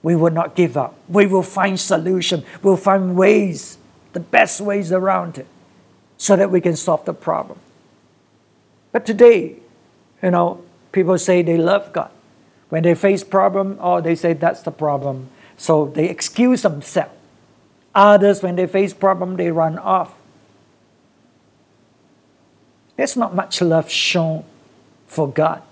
we 0.00 0.14
will 0.14 0.30
not 0.30 0.54
give 0.54 0.76
up. 0.76 0.94
We 1.08 1.26
will 1.26 1.42
find 1.42 1.80
solution. 1.80 2.44
We'll 2.62 2.76
find 2.76 3.16
ways, 3.16 3.76
the 4.12 4.20
best 4.20 4.60
ways 4.60 4.92
around 4.92 5.38
it, 5.38 5.48
so 6.16 6.36
that 6.36 6.52
we 6.52 6.60
can 6.60 6.76
solve 6.76 7.04
the 7.04 7.12
problem. 7.12 7.58
But 8.92 9.04
today, 9.04 9.56
you 10.22 10.30
know, 10.30 10.62
people 10.92 11.18
say 11.18 11.42
they 11.42 11.56
love 11.56 11.92
God. 11.92 12.12
When 12.68 12.84
they 12.84 12.94
face 12.94 13.24
problem, 13.24 13.76
oh, 13.80 14.00
they 14.00 14.14
say 14.14 14.34
that's 14.34 14.62
the 14.62 14.70
problem. 14.70 15.30
So 15.56 15.86
they 15.86 16.08
excuse 16.08 16.62
themselves. 16.62 17.10
Others, 17.92 18.44
when 18.44 18.54
they 18.54 18.68
face 18.68 18.94
problem, 18.94 19.34
they 19.34 19.50
run 19.50 19.76
off. 19.76 20.14
There's 22.96 23.16
not 23.16 23.34
much 23.34 23.60
love 23.60 23.90
shown 23.90 24.44
for 25.06 25.28
God, 25.28 25.62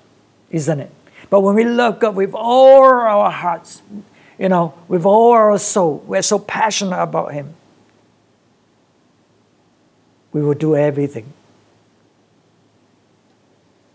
isn't 0.50 0.80
it? 0.80 0.90
But 1.30 1.40
when 1.40 1.54
we 1.54 1.64
love 1.64 2.00
God 2.00 2.16
with 2.16 2.34
all 2.34 2.84
our 2.84 3.30
hearts, 3.30 3.82
you 4.38 4.48
know, 4.48 4.74
with 4.88 5.04
all 5.04 5.32
our 5.32 5.58
soul. 5.58 6.02
We're 6.06 6.22
so 6.22 6.38
passionate 6.38 7.00
about 7.00 7.32
Him. 7.32 7.54
We 10.32 10.42
will 10.42 10.54
do 10.54 10.76
everything 10.76 11.32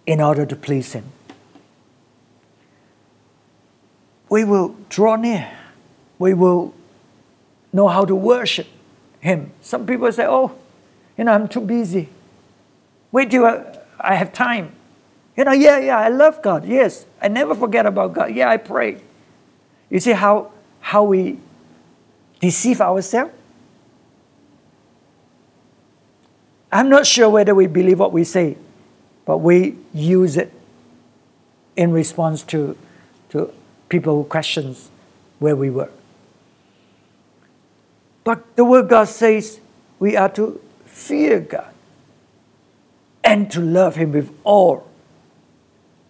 in 0.05 0.21
order 0.21 0.45
to 0.45 0.55
please 0.55 0.93
Him. 0.93 1.05
We 4.29 4.43
will 4.43 4.75
draw 4.89 5.15
near. 5.15 5.51
We 6.17 6.33
will 6.33 6.73
know 7.73 7.87
how 7.87 8.05
to 8.05 8.15
worship 8.15 8.67
Him. 9.19 9.51
Some 9.61 9.85
people 9.85 10.11
say, 10.11 10.25
oh, 10.25 10.55
you 11.17 11.25
know, 11.25 11.33
I'm 11.33 11.47
too 11.47 11.61
busy. 11.61 12.07
Wait 13.11 13.31
till 13.31 13.45
I 13.99 14.15
have 14.15 14.31
time. 14.31 14.73
You 15.39 15.45
know, 15.45 15.53
yeah, 15.53 15.79
yeah, 15.79 15.97
I 15.97 16.09
love 16.09 16.41
God. 16.41 16.65
Yes, 16.65 17.05
I 17.21 17.29
never 17.29 17.55
forget 17.55 17.85
about 17.85 18.13
God. 18.13 18.35
Yeah, 18.35 18.49
I 18.49 18.57
pray. 18.57 19.01
You 19.89 20.01
see 20.01 20.11
how, 20.11 20.51
how 20.81 21.05
we 21.05 21.39
deceive 22.41 22.81
ourselves? 22.81 23.31
I'm 26.73 26.89
not 26.89 27.07
sure 27.07 27.29
whether 27.29 27.55
we 27.55 27.67
believe 27.67 27.99
what 27.99 28.11
we 28.11 28.25
say, 28.25 28.57
but 29.25 29.37
we 29.37 29.77
use 29.93 30.35
it 30.35 30.51
in 31.77 31.93
response 31.93 32.43
to, 32.43 32.77
to 33.29 33.53
people 33.87 34.25
questions 34.25 34.91
where 35.39 35.55
we 35.55 35.69
were. 35.69 35.89
But 38.25 38.57
the 38.57 38.65
word 38.65 38.89
God 38.89 39.07
says 39.07 39.61
we 39.99 40.17
are 40.17 40.29
to 40.31 40.61
fear 40.85 41.39
God. 41.39 41.73
and 43.23 43.51
to 43.51 43.61
love 43.61 43.95
Him 43.95 44.11
with 44.11 44.35
all 44.43 44.88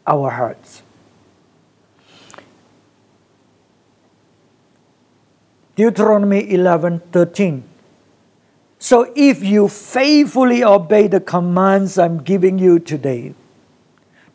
our 0.10 0.30
hearts. 0.30 0.82
Deuteronomy 5.76 6.52
11 6.52 7.00
13. 7.12 7.64
So 8.80 9.14
if 9.16 9.44
you 9.44 9.68
faithfully 9.68 10.64
obey 10.64 11.08
the 11.08 11.20
commands 11.20 11.98
I'm 11.98 12.24
giving 12.24 12.60
you 12.60 12.80
today, 12.80 13.34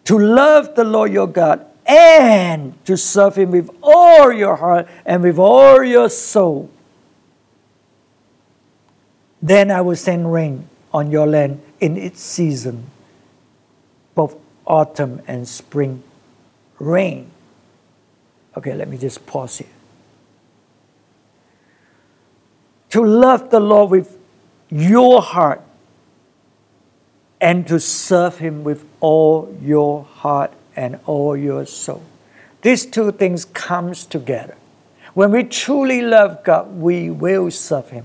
to 0.04 0.19
love 0.19 0.75
the 0.75 0.85
Lord 0.85 1.12
your 1.12 1.26
God 1.26 1.66
and 1.87 2.73
to 2.87 2.97
serve 2.97 3.37
Him 3.37 3.50
with 3.50 3.71
all 3.83 4.33
your 4.33 4.57
heart 4.57 4.88
and 5.04 5.23
with 5.23 5.38
all 5.38 5.83
your 5.83 6.09
soul, 6.09 6.71
then 9.43 9.71
I 9.71 9.81
will 9.81 9.97
send 9.97 10.33
rain 10.33 10.69
on 10.93 11.11
your 11.11 11.26
land 11.26 11.61
in 11.81 11.97
its 11.97 12.21
season, 12.23 12.87
both 14.14 14.37
autumn 14.66 15.23
and 15.26 15.47
spring 15.47 16.02
rain. 16.78 17.30
Okay, 18.56 18.75
let 18.75 18.88
me 18.88 18.97
just 18.97 19.26
pause 19.26 19.59
here. 19.59 19.68
To 22.90 23.04
love 23.04 23.50
the 23.50 23.61
Lord 23.61 23.90
with 23.90 24.16
your 24.71 25.21
heart 25.21 25.62
and 27.40 27.66
to 27.66 27.80
serve 27.80 28.38
Him 28.38 28.64
with 28.64 28.87
all 29.00 29.56
your 29.61 30.04
heart 30.04 30.52
and 30.76 31.00
all 31.04 31.37
your 31.37 31.66
soul. 31.66 32.02
These 32.62 32.87
two 32.87 33.12
things 33.12 33.44
comes 33.44 34.06
together. 34.06 34.56
When 35.14 35.30
we 35.30 35.44
truly 35.44 36.02
love 36.02 36.42
God, 36.42 36.75
we 36.76 37.11
will 37.11 37.50
serve 37.50 37.90
Him. 37.90 38.04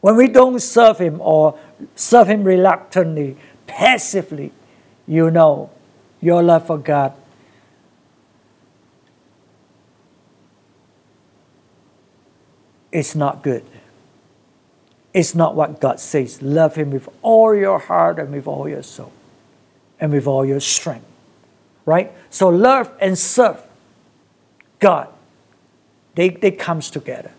When 0.00 0.16
we 0.16 0.28
don't 0.28 0.60
serve 0.60 0.98
Him 0.98 1.20
or 1.20 1.58
serve 1.94 2.28
Him 2.28 2.44
reluctantly, 2.44 3.36
passively, 3.66 4.52
you 5.10 5.28
know 5.28 5.70
your 6.20 6.40
love 6.40 6.68
for 6.68 6.78
God 6.78 7.12
is 12.92 13.16
not 13.16 13.42
good. 13.42 13.64
It's 15.12 15.34
not 15.34 15.56
what 15.56 15.80
God 15.80 15.98
says. 15.98 16.40
Love 16.40 16.76
Him 16.76 16.92
with 16.92 17.08
all 17.22 17.56
your 17.56 17.80
heart 17.80 18.20
and 18.20 18.30
with 18.30 18.46
all 18.46 18.68
your 18.68 18.84
soul 18.84 19.12
and 19.98 20.12
with 20.12 20.28
all 20.28 20.46
your 20.46 20.60
strength. 20.60 21.06
Right? 21.84 22.12
So 22.30 22.48
love 22.48 22.92
and 23.00 23.18
serve 23.18 23.60
God. 24.78 25.08
They, 26.14 26.28
they 26.28 26.52
comes 26.52 26.88
together. 26.88 27.32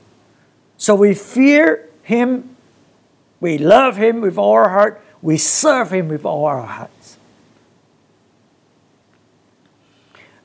So 0.78 0.94
we 0.94 1.14
fear 1.14 1.88
Him, 2.04 2.58
we 3.40 3.58
love 3.58 3.96
Him 3.96 4.20
with 4.20 4.38
all 4.38 4.52
our 4.52 4.70
heart, 4.70 5.02
we 5.22 5.38
serve 5.38 5.94
Him 5.94 6.10
with 6.10 6.26
all 6.26 6.44
our 6.44 6.64
hearts. 6.64 7.01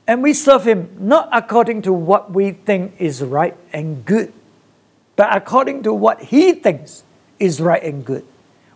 And 0.07 0.23
we 0.23 0.33
serve 0.33 0.65
Him 0.65 0.89
not 0.99 1.29
according 1.33 1.81
to 1.83 1.93
what 1.93 2.31
we 2.31 2.51
think 2.51 2.95
is 2.97 3.21
right 3.21 3.55
and 3.73 4.05
good, 4.05 4.31
but 5.17 5.35
according 5.35 5.83
to 5.83 5.93
what 5.93 6.21
He 6.23 6.53
thinks 6.53 7.03
is 7.39 7.59
right 7.59 7.83
and 7.83 8.05
good. 8.05 8.25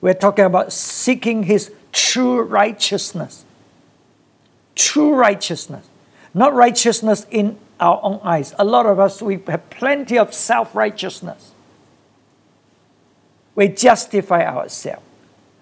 We're 0.02 0.14
talking 0.14 0.46
about 0.46 0.74
seeking 0.74 1.44
His 1.44 1.72
true 1.94 2.42
righteousness. 2.42 3.46
True 4.76 5.16
righteousness. 5.16 5.88
Not 6.34 6.54
righteousness 6.54 7.26
in 7.32 7.58
our 7.80 8.00
own 8.04 8.20
eyes. 8.24 8.54
A 8.60 8.66
lot 8.66 8.86
of 8.86 9.00
us, 9.00 9.22
we 9.22 9.40
have 9.48 9.70
plenty 9.70 10.18
of 10.18 10.34
self 10.34 10.76
righteousness. 10.76 11.52
We 13.56 13.70
justify 13.70 14.46
ourselves. 14.46 15.04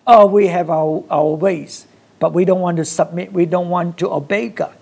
Oh, 0.05 0.25
we 0.25 0.47
have 0.47 0.69
our, 0.69 1.03
our 1.09 1.35
ways, 1.35 1.85
but 2.19 2.33
we 2.33 2.45
don't 2.45 2.61
want 2.61 2.77
to 2.77 2.85
submit, 2.85 3.31
we 3.31 3.45
don't 3.45 3.69
want 3.69 3.99
to 3.99 4.11
obey 4.11 4.49
God. 4.49 4.75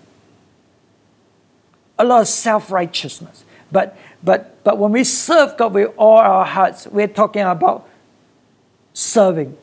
A 1.98 2.04
lot 2.04 2.20
of 2.20 2.28
self 2.28 2.70
righteousness. 2.70 3.44
But, 3.70 3.96
but, 4.22 4.62
but 4.64 4.78
when 4.78 4.92
we 4.92 5.04
serve 5.04 5.56
God 5.56 5.74
with 5.74 5.92
all 5.96 6.18
our 6.18 6.44
hearts, 6.44 6.86
we're 6.86 7.08
talking 7.08 7.42
about 7.42 7.88
serving 8.92 9.56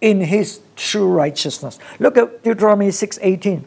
in 0.00 0.20
his 0.20 0.60
true 0.76 1.08
righteousness. 1.08 1.78
Look 1.98 2.16
at 2.16 2.42
Deuteronomy 2.42 2.88
6:18. 2.88 3.64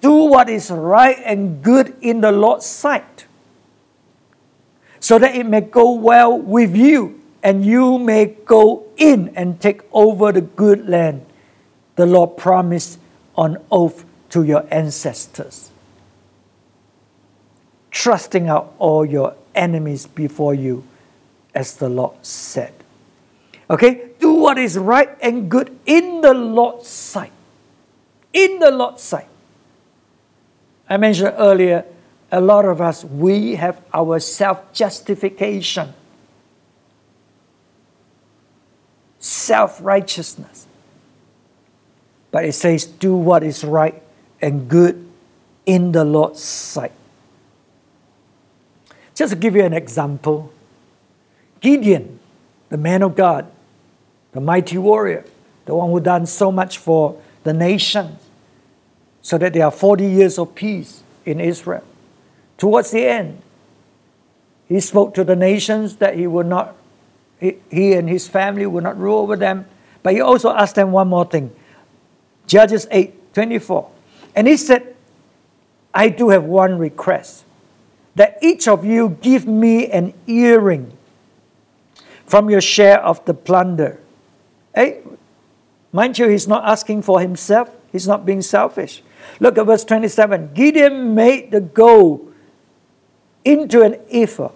Do 0.00 0.12
what 0.12 0.48
is 0.48 0.70
right 0.70 1.16
and 1.24 1.62
good 1.62 1.96
in 2.00 2.20
the 2.20 2.30
Lord's 2.30 2.66
sight, 2.66 3.26
so 5.00 5.18
that 5.18 5.34
it 5.34 5.46
may 5.46 5.62
go 5.62 5.92
well 5.92 6.38
with 6.38 6.76
you, 6.76 7.20
and 7.42 7.64
you 7.64 7.98
may 7.98 8.26
go 8.26 8.86
in 8.96 9.32
and 9.34 9.60
take 9.60 9.82
over 9.92 10.30
the 10.30 10.42
good 10.42 10.88
land 10.88 11.24
the 11.98 12.06
Lord 12.06 12.36
promised 12.36 13.00
on 13.34 13.58
oath 13.72 14.04
to 14.30 14.44
your 14.44 14.64
ancestors. 14.70 15.70
Trusting 17.98 18.48
out 18.48 18.74
all 18.78 19.04
your 19.04 19.34
enemies 19.56 20.06
before 20.06 20.54
you, 20.54 20.84
as 21.52 21.74
the 21.78 21.88
Lord 21.88 22.14
said. 22.24 22.72
Okay, 23.68 24.10
do 24.20 24.34
what 24.34 24.56
is 24.56 24.78
right 24.78 25.10
and 25.20 25.50
good 25.50 25.76
in 25.84 26.20
the 26.20 26.32
Lord's 26.32 26.86
sight. 26.86 27.32
In 28.32 28.60
the 28.60 28.70
Lord's 28.70 29.02
sight. 29.02 29.26
I 30.88 30.96
mentioned 30.96 31.34
earlier, 31.38 31.84
a 32.30 32.40
lot 32.40 32.66
of 32.66 32.80
us, 32.80 33.04
we 33.04 33.56
have 33.56 33.82
our 33.92 34.20
self 34.20 34.72
justification, 34.72 35.92
self 39.18 39.80
righteousness. 39.82 40.68
But 42.30 42.44
it 42.44 42.52
says, 42.52 42.84
do 42.84 43.16
what 43.16 43.42
is 43.42 43.64
right 43.64 44.00
and 44.40 44.68
good 44.68 45.04
in 45.66 45.90
the 45.90 46.04
Lord's 46.04 46.44
sight. 46.44 46.92
Just 49.18 49.32
to 49.32 49.36
give 49.36 49.56
you 49.56 49.64
an 49.64 49.72
example, 49.72 50.52
Gideon, 51.60 52.20
the 52.68 52.76
man 52.76 53.02
of 53.02 53.16
God, 53.16 53.50
the 54.30 54.40
mighty 54.40 54.78
warrior, 54.78 55.24
the 55.64 55.74
one 55.74 55.90
who 55.90 55.98
done 55.98 56.24
so 56.24 56.52
much 56.52 56.78
for 56.78 57.20
the 57.42 57.52
nations, 57.52 58.16
so 59.20 59.36
that 59.36 59.54
there 59.54 59.64
are 59.64 59.72
40 59.72 60.06
years 60.06 60.38
of 60.38 60.54
peace 60.54 61.02
in 61.26 61.40
Israel. 61.40 61.82
Towards 62.58 62.92
the 62.92 63.04
end, 63.06 63.42
he 64.68 64.78
spoke 64.78 65.14
to 65.14 65.24
the 65.24 65.34
nations 65.34 65.96
that 65.96 66.16
he 66.16 66.28
would 66.28 66.46
not, 66.46 66.76
he, 67.40 67.56
he 67.72 67.94
and 67.94 68.08
his 68.08 68.28
family 68.28 68.66
would 68.66 68.84
not 68.84 68.96
rule 68.96 69.18
over 69.18 69.34
them. 69.34 69.66
But 70.04 70.14
he 70.14 70.20
also 70.20 70.50
asked 70.50 70.76
them 70.76 70.92
one 70.92 71.08
more 71.08 71.24
thing. 71.24 71.50
Judges 72.46 72.86
8 72.88 73.34
24. 73.34 73.90
And 74.36 74.46
he 74.46 74.56
said, 74.56 74.94
I 75.92 76.08
do 76.08 76.28
have 76.28 76.44
one 76.44 76.78
request 76.78 77.46
that 78.18 78.38
each 78.42 78.68
of 78.68 78.84
you 78.84 79.16
give 79.22 79.46
me 79.46 79.86
an 79.88 80.12
earring 80.26 80.92
from 82.26 82.50
your 82.50 82.60
share 82.60 83.00
of 83.00 83.24
the 83.24 83.32
plunder 83.32 83.98
Hey, 84.78 85.02
mind 85.90 86.20
you, 86.20 86.28
he's 86.28 86.46
not 86.46 86.64
asking 86.64 87.02
for 87.02 87.20
himself, 87.20 87.68
he's 87.90 88.06
not 88.06 88.24
being 88.24 88.42
selfish. 88.42 89.02
Look 89.40 89.58
at 89.58 89.66
verse 89.66 89.84
27. 89.84 90.54
Gideon 90.54 91.16
made 91.16 91.50
the 91.50 91.60
gold 91.60 92.32
into 93.44 93.82
an 93.82 93.96
ephod, 94.08 94.52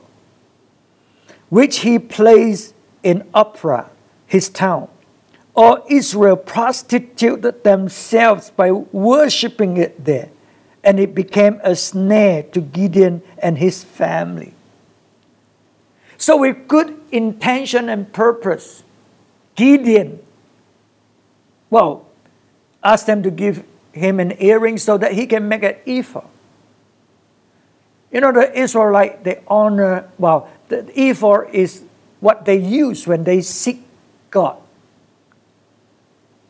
which 1.48 1.80
he 1.80 1.98
placed 1.98 2.72
in 3.02 3.22
Ophrah, 3.34 3.88
his 4.26 4.48
town. 4.48 4.88
All 5.56 5.84
Israel 5.90 6.36
prostituted 6.36 7.64
themselves 7.64 8.50
by 8.50 8.70
worshipping 8.70 9.76
it 9.76 10.04
there, 10.04 10.30
and 10.84 10.98
it 10.98 11.14
became 11.14 11.60
a 11.62 11.76
snare 11.76 12.42
to 12.42 12.60
Gideon 12.60 13.22
and 13.38 13.58
his 13.58 13.84
family. 13.84 14.54
So, 16.18 16.36
with 16.36 16.68
good 16.68 17.00
intention 17.10 17.88
and 17.88 18.12
purpose, 18.12 18.82
Gideon, 19.54 20.20
well, 21.70 22.06
asked 22.82 23.06
them 23.06 23.22
to 23.22 23.30
give 23.30 23.64
him 23.92 24.20
an 24.20 24.34
earring 24.38 24.78
so 24.78 24.96
that 24.98 25.12
he 25.12 25.26
can 25.26 25.48
make 25.48 25.62
an 25.62 25.76
ephod. 25.86 26.26
You 28.10 28.20
know, 28.20 28.32
the 28.32 28.56
Israelite, 28.58 29.24
they 29.24 29.42
honor, 29.48 30.10
well, 30.18 30.50
the 30.68 30.86
ephod 30.94 31.54
is 31.54 31.82
what 32.20 32.44
they 32.44 32.56
use 32.56 33.06
when 33.06 33.24
they 33.24 33.40
seek 33.40 33.82
God. 34.30 34.58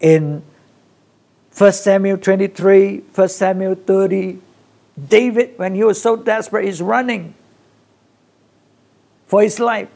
In 0.01 0.43
1 1.63 1.73
Samuel 1.75 2.19
23, 2.19 3.05
1 3.15 3.29
Samuel 3.29 3.77
30, 3.77 4.41
David, 5.09 5.57
when 5.57 5.77
he 5.77 5.85
was 5.85 6.03
so 6.03 6.17
desperate, 6.17 6.65
is 6.65 6.83
running 6.83 7.37
for 9.27 9.43
his 9.43 9.61
life. 9.61 9.89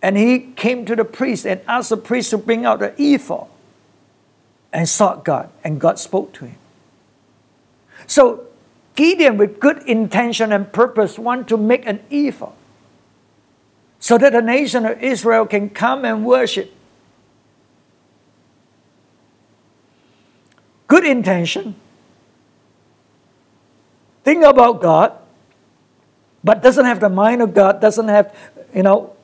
And 0.00 0.16
he 0.16 0.38
came 0.56 0.86
to 0.86 0.96
the 0.96 1.04
priest 1.04 1.44
and 1.44 1.60
asked 1.68 1.90
the 1.90 1.98
priest 1.98 2.30
to 2.30 2.38
bring 2.38 2.64
out 2.64 2.78
the 2.78 2.94
ephod 2.96 3.46
and 4.72 4.88
sought 4.88 5.22
God, 5.22 5.50
and 5.62 5.78
God 5.78 5.98
spoke 5.98 6.32
to 6.32 6.46
him. 6.46 6.56
So 8.06 8.46
Gideon, 8.94 9.36
with 9.36 9.60
good 9.60 9.82
intention 9.82 10.50
and 10.50 10.72
purpose, 10.72 11.18
want 11.18 11.46
to 11.48 11.58
make 11.58 11.84
an 11.84 12.00
ephod 12.08 12.54
so 13.98 14.16
that 14.16 14.32
the 14.32 14.40
nation 14.40 14.86
of 14.86 15.02
Israel 15.02 15.44
can 15.44 15.68
come 15.68 16.06
and 16.06 16.24
worship. 16.24 16.72
Good 20.92 21.06
intention, 21.06 21.74
think 24.24 24.44
about 24.44 24.82
God, 24.82 25.16
but 26.44 26.62
doesn't 26.62 26.84
have 26.84 27.00
the 27.00 27.08
mind 27.08 27.40
of 27.40 27.54
God, 27.54 27.80
doesn't 27.80 28.08
have, 28.08 28.36
you 28.74 28.82
know, 28.82 29.16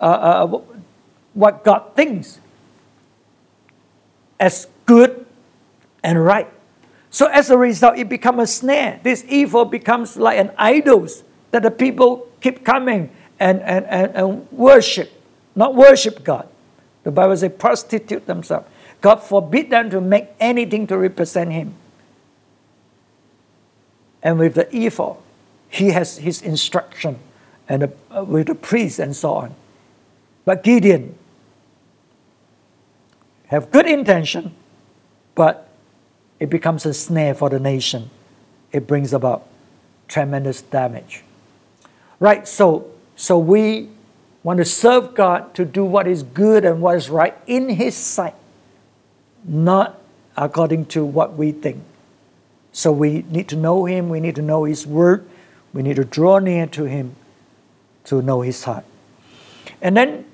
uh, 0.00 0.04
uh, 0.04 0.60
what 1.34 1.62
God 1.62 1.94
thinks 1.94 2.40
as 4.40 4.66
good 4.86 5.24
and 6.02 6.18
right. 6.18 6.50
So 7.10 7.28
as 7.28 7.48
a 7.50 7.56
result, 7.56 7.96
it 7.96 8.08
becomes 8.08 8.42
a 8.42 8.46
snare. 8.48 8.98
This 9.04 9.24
evil 9.28 9.64
becomes 9.64 10.16
like 10.16 10.36
an 10.36 10.50
idol 10.58 11.06
that 11.52 11.62
the 11.62 11.70
people 11.70 12.26
keep 12.40 12.64
coming 12.64 13.10
and, 13.38 13.62
and, 13.62 13.86
and, 13.86 14.16
and 14.16 14.50
worship, 14.50 15.12
not 15.54 15.76
worship 15.76 16.24
God. 16.24 16.48
The 17.04 17.12
Bible 17.12 17.36
says 17.36 17.52
prostitute 17.56 18.26
themselves. 18.26 18.66
God 19.00 19.16
forbid 19.16 19.70
them 19.70 19.90
to 19.90 20.00
make 20.00 20.28
anything 20.40 20.86
to 20.88 20.98
represent 20.98 21.52
Him. 21.52 21.74
And 24.22 24.38
with 24.38 24.54
the 24.54 24.74
evil, 24.74 25.22
He 25.68 25.90
has 25.90 26.18
His 26.18 26.42
instruction, 26.42 27.18
and 27.68 27.82
the, 27.82 27.92
uh, 28.10 28.24
with 28.24 28.48
the 28.48 28.54
priests 28.54 28.98
and 28.98 29.14
so 29.14 29.34
on. 29.34 29.54
But 30.44 30.64
Gideon 30.64 31.14
have 33.48 33.70
good 33.70 33.86
intention, 33.86 34.54
but 35.34 35.68
it 36.40 36.50
becomes 36.50 36.86
a 36.86 36.94
snare 36.94 37.34
for 37.34 37.50
the 37.50 37.60
nation. 37.60 38.10
It 38.72 38.86
brings 38.86 39.12
about 39.12 39.46
tremendous 40.08 40.62
damage. 40.62 41.22
Right, 42.20 42.48
so 42.48 42.90
so 43.14 43.36
we 43.36 43.88
want 44.44 44.58
to 44.58 44.64
serve 44.64 45.14
God 45.14 45.52
to 45.54 45.64
do 45.64 45.84
what 45.84 46.06
is 46.06 46.22
good 46.22 46.64
and 46.64 46.80
what 46.80 46.96
is 46.96 47.10
right 47.10 47.36
in 47.46 47.68
His 47.68 47.96
sight, 47.96 48.34
not 49.44 50.00
according 50.36 50.86
to 50.86 51.04
what 51.04 51.34
we 51.34 51.52
think. 51.52 51.82
So 52.72 52.92
we 52.92 53.24
need 53.28 53.48
to 53.48 53.56
know 53.56 53.86
Him, 53.86 54.08
we 54.08 54.20
need 54.20 54.36
to 54.36 54.42
know 54.42 54.64
His 54.64 54.86
Word, 54.86 55.28
we 55.72 55.82
need 55.82 55.96
to 55.96 56.04
draw 56.04 56.38
near 56.38 56.66
to 56.68 56.84
Him 56.84 57.16
to 58.04 58.22
know 58.22 58.42
His 58.42 58.64
heart. 58.64 58.84
And 59.82 59.96
then 59.96 60.24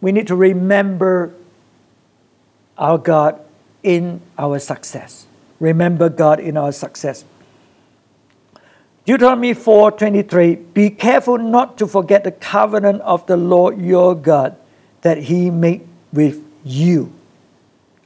we 0.00 0.12
need 0.12 0.26
to 0.28 0.36
remember 0.36 1.34
our 2.76 2.98
God 2.98 3.40
in 3.82 4.20
our 4.38 4.58
success. 4.58 5.26
Remember 5.60 6.08
God 6.08 6.38
in 6.40 6.56
our 6.56 6.72
success. 6.72 7.24
Deuteronomy 9.04 9.54
4:23 9.54 10.74
Be 10.74 10.90
careful 10.90 11.38
not 11.38 11.78
to 11.78 11.86
forget 11.86 12.24
the 12.24 12.30
covenant 12.30 13.00
of 13.02 13.26
the 13.26 13.36
Lord 13.36 13.80
your 13.80 14.14
God 14.14 14.56
that 15.00 15.18
he 15.18 15.50
made 15.50 15.86
with 16.12 16.44
you. 16.64 17.12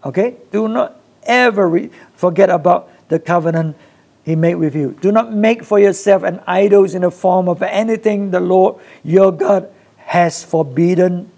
Okay? 0.04 0.36
Do 0.50 0.68
not 0.68 1.00
ever 1.24 1.68
re- 1.68 1.90
forget 2.14 2.50
about 2.50 2.90
the 3.08 3.18
covenant 3.18 3.76
he 4.24 4.36
made 4.36 4.56
with 4.56 4.74
you. 4.74 4.96
Do 5.00 5.10
not 5.12 5.32
make 5.32 5.64
for 5.64 5.78
yourself 5.78 6.22
an 6.22 6.40
idol 6.46 6.84
in 6.84 7.02
the 7.02 7.10
form 7.10 7.48
of 7.48 7.62
anything 7.62 8.30
the 8.30 8.40
Lord 8.40 8.76
your 9.02 9.32
God 9.32 9.68
has 9.96 10.44
forbidden. 10.44 11.30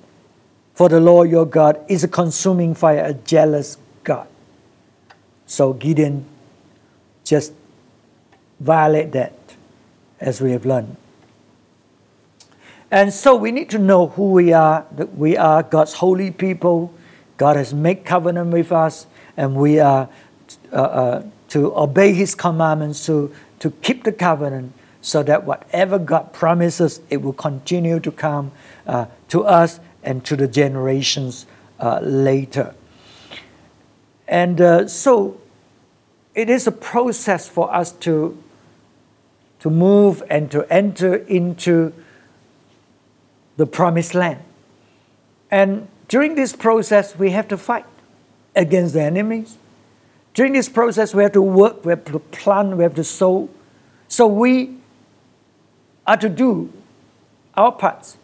For 0.74 0.88
the 0.88 1.00
Lord 1.00 1.30
your 1.30 1.46
God 1.46 1.80
is 1.88 2.04
a 2.04 2.08
consuming 2.08 2.74
fire, 2.74 3.04
a 3.04 3.14
jealous 3.14 3.78
God. 4.02 4.26
So 5.46 5.72
Gideon 5.72 6.26
just 7.24 7.52
violate 8.60 9.12
that 9.12 9.32
as 10.20 10.40
we 10.40 10.52
have 10.52 10.66
learned. 10.66 10.96
And 12.90 13.12
so 13.12 13.34
we 13.34 13.50
need 13.50 13.70
to 13.70 13.78
know 13.78 14.08
who 14.08 14.30
we 14.30 14.52
are, 14.52 14.86
that 14.92 15.16
we 15.16 15.36
are 15.36 15.62
God's 15.62 15.94
holy 15.94 16.30
people. 16.30 16.92
God 17.36 17.56
has 17.56 17.74
made 17.74 18.04
covenant 18.04 18.52
with 18.52 18.72
us, 18.72 19.06
and 19.36 19.54
we 19.54 19.80
are 19.80 20.08
uh, 20.72 20.76
uh, 20.76 21.26
to 21.48 21.76
obey 21.76 22.12
His 22.12 22.34
commandments, 22.34 23.06
to, 23.06 23.34
to 23.60 23.70
keep 23.82 24.04
the 24.04 24.12
covenant, 24.12 24.72
so 25.00 25.22
that 25.22 25.44
whatever 25.44 25.98
God 25.98 26.32
promises, 26.32 27.00
it 27.10 27.18
will 27.18 27.32
continue 27.32 28.00
to 28.00 28.10
come 28.10 28.52
uh, 28.86 29.06
to 29.28 29.44
us 29.44 29.80
and 30.02 30.24
to 30.24 30.36
the 30.36 30.48
generations 30.48 31.46
uh, 31.80 32.00
later. 32.00 32.74
And 34.26 34.60
uh, 34.60 34.88
so 34.88 35.40
it 36.34 36.48
is 36.48 36.66
a 36.66 36.72
process 36.72 37.48
for 37.48 37.72
us 37.74 37.92
to 37.92 38.42
to 39.64 39.70
move 39.70 40.22
and 40.28 40.50
to 40.50 40.70
enter 40.70 41.14
into 41.14 41.90
the 43.56 43.64
promised 43.64 44.14
land. 44.14 44.42
And 45.50 45.88
during 46.08 46.34
this 46.34 46.54
process, 46.54 47.16
we 47.18 47.30
have 47.30 47.48
to 47.48 47.56
fight 47.56 47.86
against 48.54 48.94
the 48.94 49.02
enemies. 49.02 49.56
During 50.34 50.52
this 50.52 50.68
process, 50.68 51.14
we 51.14 51.22
have 51.22 51.32
to 51.32 51.42
work, 51.42 51.84
we 51.84 51.90
have 51.90 52.04
to 52.06 52.18
plant, 52.18 52.76
we 52.76 52.82
have 52.82 52.94
to 52.96 53.04
sow. 53.04 53.48
So 54.08 54.26
we 54.26 54.76
are 56.06 56.16
to 56.16 56.28
do 56.28 56.72
our 57.56 57.72
parts. 57.72 58.18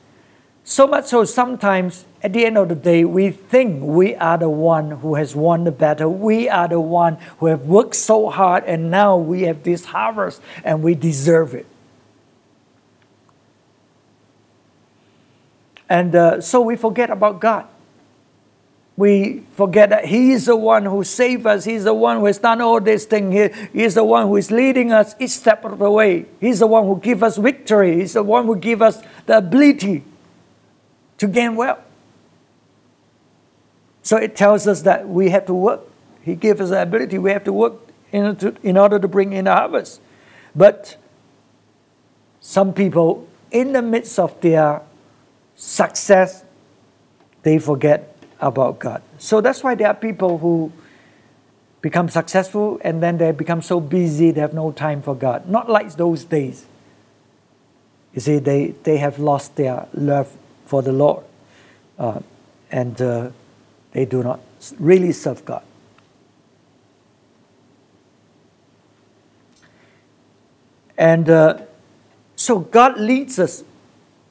So 0.64 0.86
much 0.86 1.06
so, 1.06 1.24
sometimes 1.24 2.04
at 2.22 2.32
the 2.32 2.44
end 2.44 2.58
of 2.58 2.68
the 2.68 2.74
day, 2.74 3.04
we 3.04 3.30
think 3.30 3.82
we 3.82 4.14
are 4.14 4.36
the 4.36 4.48
one 4.48 4.90
who 4.90 5.14
has 5.14 5.34
won 5.34 5.64
the 5.64 5.72
battle. 5.72 6.12
We 6.12 6.48
are 6.48 6.68
the 6.68 6.80
one 6.80 7.16
who 7.38 7.46
have 7.46 7.62
worked 7.62 7.96
so 7.96 8.28
hard, 8.28 8.64
and 8.64 8.90
now 8.90 9.16
we 9.16 9.42
have 9.42 9.62
this 9.62 9.86
harvest, 9.86 10.40
and 10.62 10.82
we 10.82 10.94
deserve 10.94 11.54
it. 11.54 11.66
And 15.90 16.14
uh, 16.14 16.40
so 16.40 16.60
we 16.60 16.76
forget 16.76 17.10
about 17.10 17.40
God. 17.40 17.66
We 18.96 19.42
forget 19.56 19.90
that 19.90 20.04
He 20.04 20.30
is 20.30 20.46
the 20.46 20.54
one 20.54 20.84
who 20.84 21.02
saved 21.02 21.46
us. 21.46 21.64
He's 21.64 21.84
the 21.84 21.94
one 21.94 22.18
who 22.18 22.26
has 22.26 22.38
done 22.38 22.60
all 22.60 22.80
this 22.80 23.06
thing 23.06 23.32
here. 23.32 23.48
He's 23.72 23.94
the 23.94 24.04
one 24.04 24.28
who 24.28 24.36
is 24.36 24.52
leading 24.52 24.92
us 24.92 25.16
each 25.18 25.30
step 25.32 25.64
of 25.64 25.78
the 25.78 25.90
way. 25.90 26.26
He's 26.40 26.60
the 26.60 26.68
one 26.68 26.84
who 26.84 27.00
gives 27.00 27.22
us 27.22 27.36
victory. 27.38 27.96
He's 27.96 28.12
the 28.12 28.22
one 28.22 28.46
who 28.46 28.56
gives 28.56 28.82
us 28.82 29.02
the 29.26 29.38
ability 29.38 30.04
to 31.18 31.26
gain 31.26 31.56
wealth. 31.56 31.80
So 34.02 34.16
it 34.16 34.36
tells 34.36 34.68
us 34.68 34.82
that 34.82 35.08
we 35.08 35.30
have 35.30 35.46
to 35.46 35.54
work. 35.54 35.80
He 36.22 36.36
gave 36.36 36.60
us 36.60 36.70
the 36.70 36.82
ability. 36.82 37.18
We 37.18 37.32
have 37.32 37.44
to 37.44 37.52
work 37.52 37.74
in 38.12 38.36
to, 38.36 38.54
in 38.62 38.76
order 38.76 38.98
to 38.98 39.08
bring 39.08 39.32
in 39.32 39.46
the 39.46 39.54
harvest. 39.54 40.00
But 40.54 40.96
some 42.40 42.74
people, 42.74 43.26
in 43.50 43.72
the 43.72 43.82
midst 43.82 44.18
of 44.18 44.40
their 44.40 44.82
success, 45.60 46.42
they 47.42 47.58
forget 47.58 48.16
about 48.40 48.78
God. 48.78 49.02
So 49.18 49.42
that's 49.42 49.62
why 49.62 49.74
there 49.74 49.88
are 49.88 49.94
people 49.94 50.38
who 50.38 50.72
become 51.82 52.08
successful 52.08 52.80
and 52.82 53.02
then 53.02 53.18
they 53.18 53.30
become 53.32 53.60
so 53.60 53.78
busy 53.78 54.30
they 54.30 54.40
have 54.40 54.54
no 54.54 54.72
time 54.72 55.02
for 55.02 55.14
God. 55.14 55.46
Not 55.46 55.68
like 55.68 55.92
those 55.96 56.24
days. 56.24 56.64
You 58.14 58.22
see, 58.22 58.38
they, 58.38 58.68
they 58.84 58.96
have 58.96 59.18
lost 59.18 59.56
their 59.56 59.86
love 59.92 60.34
for 60.64 60.80
the 60.80 60.92
Lord. 60.92 61.24
Uh, 61.98 62.20
and 62.70 63.00
uh, 63.02 63.28
they 63.92 64.06
do 64.06 64.22
not 64.22 64.40
really 64.78 65.12
serve 65.12 65.44
God. 65.44 65.62
And 70.96 71.28
uh, 71.28 71.58
so 72.34 72.60
God 72.60 72.98
leads 72.98 73.38
us 73.38 73.62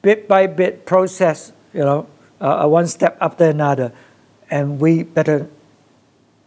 bit 0.02 0.28
by 0.28 0.46
bit 0.46 0.86
process, 0.86 1.52
you 1.72 1.80
know, 1.80 2.06
uh, 2.40 2.64
uh, 2.64 2.68
one 2.68 2.86
step 2.86 3.16
after 3.20 3.44
another. 3.44 3.92
And 4.50 4.80
we 4.80 5.02
better 5.02 5.48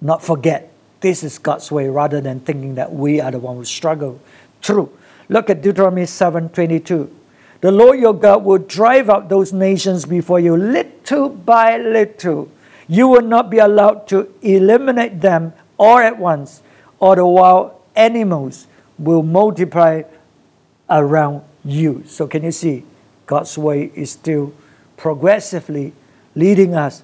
not 0.02 0.24
forget 0.24 0.72
this 1.02 1.24
is 1.24 1.38
God's 1.38 1.72
way 1.72 1.89
rather 1.89 2.22
than 2.22 2.39
thinking 2.39 2.76
that 2.76 2.94
we 2.94 3.20
are 3.20 3.32
the 3.32 3.39
one 3.39 3.58
who 3.58 3.66
struggle 3.66 4.20
through. 4.62 4.89
Look 5.30 5.50
at 5.50 5.62
Deuteronomy 5.62 6.06
7:22. 6.06 7.10
The 7.62 7.72
Lord 7.72 8.00
your 8.00 8.13
God 8.13 8.44
will 8.44 8.58
drive 8.58 9.10
out 9.10 9.30
those 9.30 9.54
nations 9.54 10.06
before 10.06 10.39
you 10.39 10.58
little 10.58 11.30
by 11.30 11.78
little. 11.78 12.50
You 12.88 13.08
will 13.08 13.22
not 13.22 13.50
be 13.50 13.60
allowed 13.60 14.08
to 14.10 14.28
eliminate 14.42 15.22
them 15.22 15.54
all 15.78 15.98
at 16.00 16.20
once, 16.20 16.62
or 17.00 17.16
the 17.16 17.26
wild 17.26 17.72
animals 17.96 18.68
will 19.00 19.24
multiply 19.24 20.04
around 20.89 21.42
you. 21.63 22.04
So, 22.06 22.28
can 22.28 22.44
you 22.44 22.52
see? 22.52 22.84
God's 23.26 23.58
way 23.58 23.92
is 23.96 24.12
still 24.12 24.54
progressively 24.98 25.94
leading 26.36 26.76
us 26.76 27.04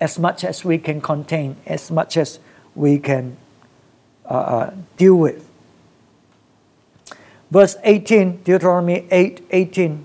as 0.00 0.18
much 0.18 0.44
as 0.44 0.64
we 0.64 0.78
can 0.78 1.00
contain, 1.00 1.56
as 1.66 1.90
much 1.90 2.16
as 2.16 2.38
we 2.74 2.98
can 2.98 3.36
uh, 4.24 4.34
uh, 4.34 4.74
deal 4.96 5.16
with. 5.16 5.48
Verse 7.50 7.76
18, 7.82 8.42
Deuteronomy 8.44 9.06
8 9.10 9.46
18. 9.50 10.04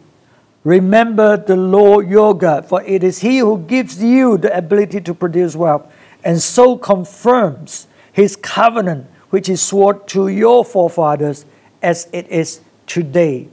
Remember 0.63 1.35
the 1.35 1.57
Lord 1.57 2.09
your 2.09 2.33
God, 2.37 2.65
for 2.65 2.81
it 2.83 3.03
is 3.03 3.19
He 3.19 3.39
who 3.39 3.59
gives 3.59 4.01
you 4.01 4.37
the 4.37 4.55
ability 4.55 5.01
to 5.01 5.13
produce 5.13 5.55
wealth, 5.55 5.91
and 6.23 6.41
so 6.41 6.77
confirms 6.77 7.87
His 8.13 8.37
covenant, 8.37 9.07
which 9.29 9.47
He 9.47 9.57
swore 9.57 9.93
to 9.93 10.29
your 10.29 10.63
forefathers 10.63 11.45
as 11.81 12.07
it 12.13 12.29
is 12.29 12.61
today. 12.87 13.49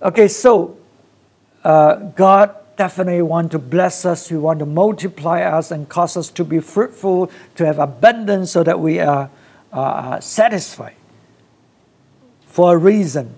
Okay, 0.00 0.28
so 0.28 0.76
uh, 1.64 1.94
God 1.96 2.54
definitely 2.76 3.22
want 3.22 3.50
to 3.52 3.58
bless 3.58 4.04
us. 4.04 4.28
He 4.28 4.36
want 4.36 4.60
to 4.60 4.66
multiply 4.66 5.42
us 5.42 5.72
and 5.72 5.88
cause 5.88 6.16
us 6.16 6.30
to 6.30 6.44
be 6.44 6.60
fruitful, 6.60 7.30
to 7.56 7.66
have 7.66 7.80
abundance 7.80 8.52
so 8.52 8.62
that 8.62 8.78
we 8.78 9.00
are 9.00 9.28
uh, 9.72 10.20
satisfied. 10.20 10.94
For 12.46 12.74
a 12.74 12.78
reason, 12.78 13.34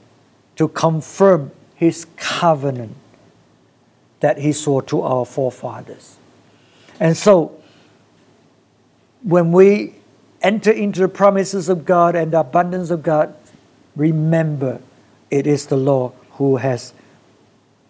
to 0.56 0.68
confirm 0.68 1.50
his 1.74 2.06
covenant 2.16 2.94
that 4.20 4.38
he 4.38 4.52
swore 4.52 4.82
to 4.82 5.00
our 5.00 5.24
forefathers. 5.24 6.16
And 7.00 7.16
so, 7.16 7.58
when 9.22 9.52
we 9.52 9.94
enter 10.42 10.70
into 10.70 11.00
the 11.00 11.08
promises 11.08 11.70
of 11.70 11.86
God 11.86 12.14
and 12.14 12.32
the 12.32 12.40
abundance 12.40 12.90
of 12.90 13.02
God, 13.02 13.34
remember 13.96 14.82
it 15.30 15.46
is 15.46 15.66
the 15.66 15.76
Lord 15.76 16.12
who 16.40 16.56
has 16.56 16.94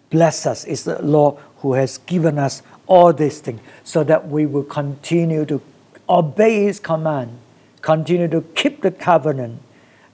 blessed 0.09 0.45
us, 0.45 0.65
it's 0.65 0.83
the 0.83 1.01
Lord 1.01 1.37
who 1.59 1.71
has 1.75 1.99
given 1.99 2.37
us 2.37 2.61
all 2.85 3.13
these 3.13 3.39
things 3.39 3.61
so 3.85 4.03
that 4.03 4.27
we 4.27 4.45
will 4.45 4.65
continue 4.65 5.45
to 5.45 5.61
obey 6.09 6.65
His 6.65 6.77
command, 6.77 7.39
continue 7.81 8.27
to 8.27 8.41
keep 8.53 8.81
the 8.81 8.91
covenant 8.91 9.61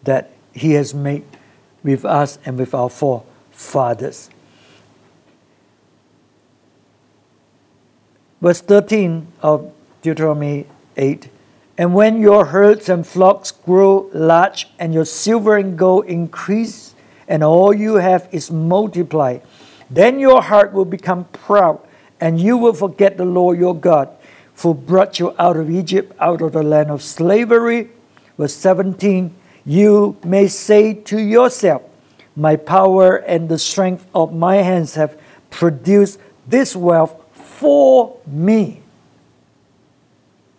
that 0.04 0.30
He 0.54 0.73
has 0.73 0.93
made 0.93 1.26
with 1.82 2.06
us 2.06 2.38
and 2.45 2.60
with 2.60 2.76
our 2.76 2.91
forefathers. 2.91 4.30
Verse 8.39 8.62
13 8.62 9.30
of 9.41 9.73
Deuteronomy 10.04 10.67
8 10.95 11.28
And 11.80 11.95
when 11.95 12.21
your 12.21 12.45
herds 12.45 12.88
and 12.88 13.08
flocks 13.08 13.50
grow 13.50 14.12
large, 14.13 14.69
and 14.78 14.93
your 14.93 15.06
silver 15.06 15.58
and 15.58 15.76
gold 15.76 16.06
increase, 16.06 16.93
and 17.27 17.43
all 17.43 17.73
you 17.73 17.95
have 17.95 18.27
is 18.31 18.51
multiplied, 18.51 19.41
then 19.89 20.19
your 20.19 20.41
heart 20.41 20.73
will 20.73 20.85
become 20.85 21.25
proud, 21.25 21.79
and 22.19 22.39
you 22.39 22.57
will 22.57 22.73
forget 22.73 23.17
the 23.17 23.25
Lord 23.25 23.57
your 23.59 23.75
God, 23.75 24.09
who 24.61 24.73
brought 24.73 25.19
you 25.19 25.35
out 25.37 25.57
of 25.57 25.69
Egypt, 25.69 26.13
out 26.19 26.41
of 26.41 26.53
the 26.53 26.63
land 26.63 26.89
of 26.89 27.01
slavery. 27.01 27.89
Verse 28.37 28.53
17 28.53 29.33
You 29.65 30.17
may 30.23 30.47
say 30.47 30.93
to 30.93 31.19
yourself, 31.19 31.83
My 32.35 32.55
power 32.55 33.17
and 33.17 33.49
the 33.49 33.59
strength 33.59 34.05
of 34.15 34.33
my 34.33 34.57
hands 34.57 34.95
have 34.95 35.19
produced 35.49 36.19
this 36.47 36.75
wealth 36.75 37.15
for 37.33 38.17
me. 38.25 38.81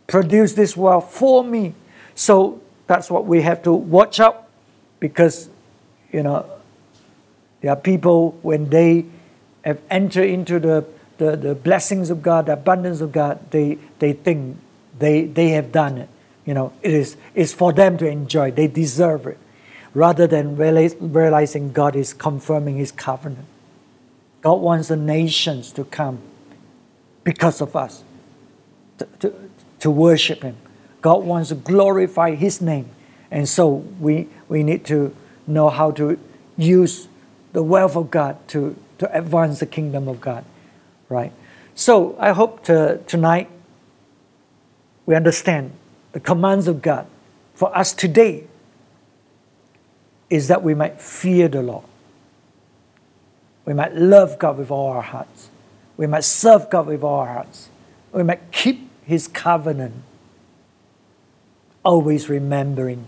Produce 0.07 0.55
this 0.55 0.77
wealth 0.77 1.13
for 1.13 1.45
me. 1.45 1.75
So 2.15 2.61
that's 2.87 3.11
what 3.11 3.27
we 3.27 3.43
have 3.43 3.63
to 3.65 3.73
watch 3.73 4.21
out 4.21 4.49
because, 5.01 5.51
you 6.11 6.23
know, 6.23 6.47
there 7.61 7.73
are 7.73 7.77
people 7.77 8.33
when 8.43 8.71
they 8.71 9.07
have 9.65 9.81
entered 9.91 10.29
into 10.29 10.59
the, 10.59 10.85
the, 11.19 11.37
the 11.37 11.55
blessings 11.55 12.11
of 12.11 12.23
God, 12.23 12.47
the 12.47 12.53
abundance 12.53 13.01
of 13.01 13.13
God, 13.13 13.51
they, 13.51 13.79
they 13.99 14.13
think 14.13 14.57
they, 14.99 15.25
they 15.25 15.51
have 15.51 15.73
done 15.73 15.99
it. 15.99 16.09
You 16.45 16.55
know, 16.55 16.73
it 16.83 16.93
is 16.93 17.17
it's 17.35 17.53
for 17.53 17.73
them 17.73 17.99
to 17.99 18.09
enjoy. 18.09 18.51
They 18.51 18.69
deserve 18.69 19.27
it. 19.27 19.39
Rather 19.93 20.27
than 20.27 20.57
realizing 20.57 21.73
God 21.73 21.97
is 21.97 22.15
confirming 22.15 22.77
his 22.77 22.93
covenant. 22.93 23.47
God 24.41 24.61
wants 24.61 24.89
the 24.89 24.97
nations 24.97 25.73
to 25.73 25.85
come 25.85 26.21
because 27.25 27.61
of 27.61 27.75
us 27.75 28.05
to, 28.99 29.07
to, 29.21 29.51
to 29.81 29.91
worship 29.91 30.43
Him. 30.43 30.57
God 31.01 31.25
wants 31.25 31.51
to 31.51 31.55
glorify 31.55 32.35
His 32.35 32.61
name. 32.61 32.89
And 33.31 33.49
so 33.49 33.69
we, 33.69 34.29
we 34.49 34.63
need 34.63 34.85
to 34.87 35.15
know 35.47 35.69
how 35.69 35.91
to 35.93 36.19
use 36.57 37.09
the 37.53 37.63
wealth 37.63 37.97
of 37.97 38.11
God 38.11 38.37
to, 38.49 38.77
to 38.99 39.17
advance 39.17 39.61
the 39.61 39.67
kingdom 39.67 40.09
of 40.09 40.21
God. 40.21 40.45
Right? 41.09 41.33
So 41.75 42.17
I 42.19 42.33
hope 42.33 42.65
to, 42.65 43.01
tonight 43.07 43.51
we 45.07 45.15
understand 45.15 45.73
the 46.13 46.21
commands 46.21 46.69
of 46.69 46.83
God 46.83 47.07
for 47.55 47.77
us 47.77 47.93
today 47.93 48.45
is 50.31 50.49
that 50.49 50.63
we 50.63 50.75
might 50.75 51.01
fear 51.01 51.49
the 51.49 51.63
Lord. 51.63 51.85
We 53.65 53.75
might 53.75 53.95
love 53.95 54.39
God 54.39 54.59
with 54.59 54.71
all 54.71 54.91
our 54.91 55.03
hearts. 55.03 55.51
We 55.97 56.07
might 56.07 56.25
serve 56.25 56.71
God 56.71 56.87
with 56.87 57.03
all 57.03 57.21
our 57.21 57.35
hearts. 57.35 57.69
We 58.13 58.23
might 58.23 58.53
keep 58.53 58.89
His 59.03 59.29
covenant, 59.29 60.05
always 61.83 62.29
remembering 62.29 63.07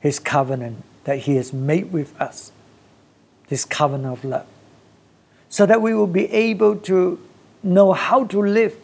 His 0.00 0.18
covenant 0.18 0.82
that 1.04 1.20
He 1.20 1.36
has 1.36 1.52
made 1.52 1.92
with 1.92 2.20
us, 2.20 2.52
this 3.52 3.66
covenant 3.66 4.14
of 4.14 4.24
love, 4.24 4.46
so 5.50 5.66
that 5.66 5.82
we 5.82 5.92
will 5.92 6.06
be 6.06 6.24
able 6.32 6.74
to 6.74 7.20
know 7.62 7.92
how 7.92 8.24
to 8.24 8.40
live 8.40 8.74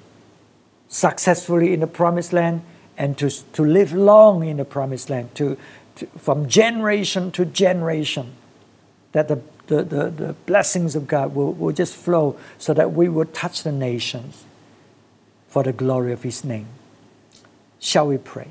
successfully 0.88 1.72
in 1.72 1.80
the 1.80 1.86
promised 1.86 2.34
land 2.34 2.60
and 2.98 3.16
to, 3.16 3.30
to 3.54 3.64
live 3.64 3.94
long 3.94 4.44
in 4.44 4.58
the 4.58 4.66
promised 4.66 5.08
land, 5.08 5.34
to, 5.34 5.56
to 5.96 6.04
from 6.18 6.46
generation 6.46 7.30
to 7.30 7.46
generation, 7.46 8.34
that 9.12 9.28
the 9.28 9.40
the, 9.68 9.82
the, 9.84 10.10
the 10.10 10.32
blessings 10.44 10.94
of 10.96 11.06
God 11.06 11.34
will, 11.34 11.52
will 11.52 11.72
just 11.72 11.94
flow 11.94 12.38
so 12.58 12.74
that 12.74 12.92
we 12.92 13.08
will 13.08 13.26
touch 13.26 13.62
the 13.62 13.72
nations 13.72 14.44
for 15.48 15.62
the 15.62 15.72
glory 15.72 16.12
of 16.12 16.22
His 16.22 16.44
name. 16.44 16.66
Shall 17.78 18.08
we 18.08 18.18
pray? 18.18 18.48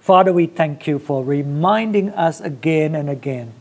Father, 0.00 0.32
we 0.32 0.46
thank 0.46 0.86
you 0.86 0.98
for 0.98 1.24
reminding 1.24 2.10
us 2.10 2.40
again 2.40 2.94
and 2.94 3.08
again 3.10 3.52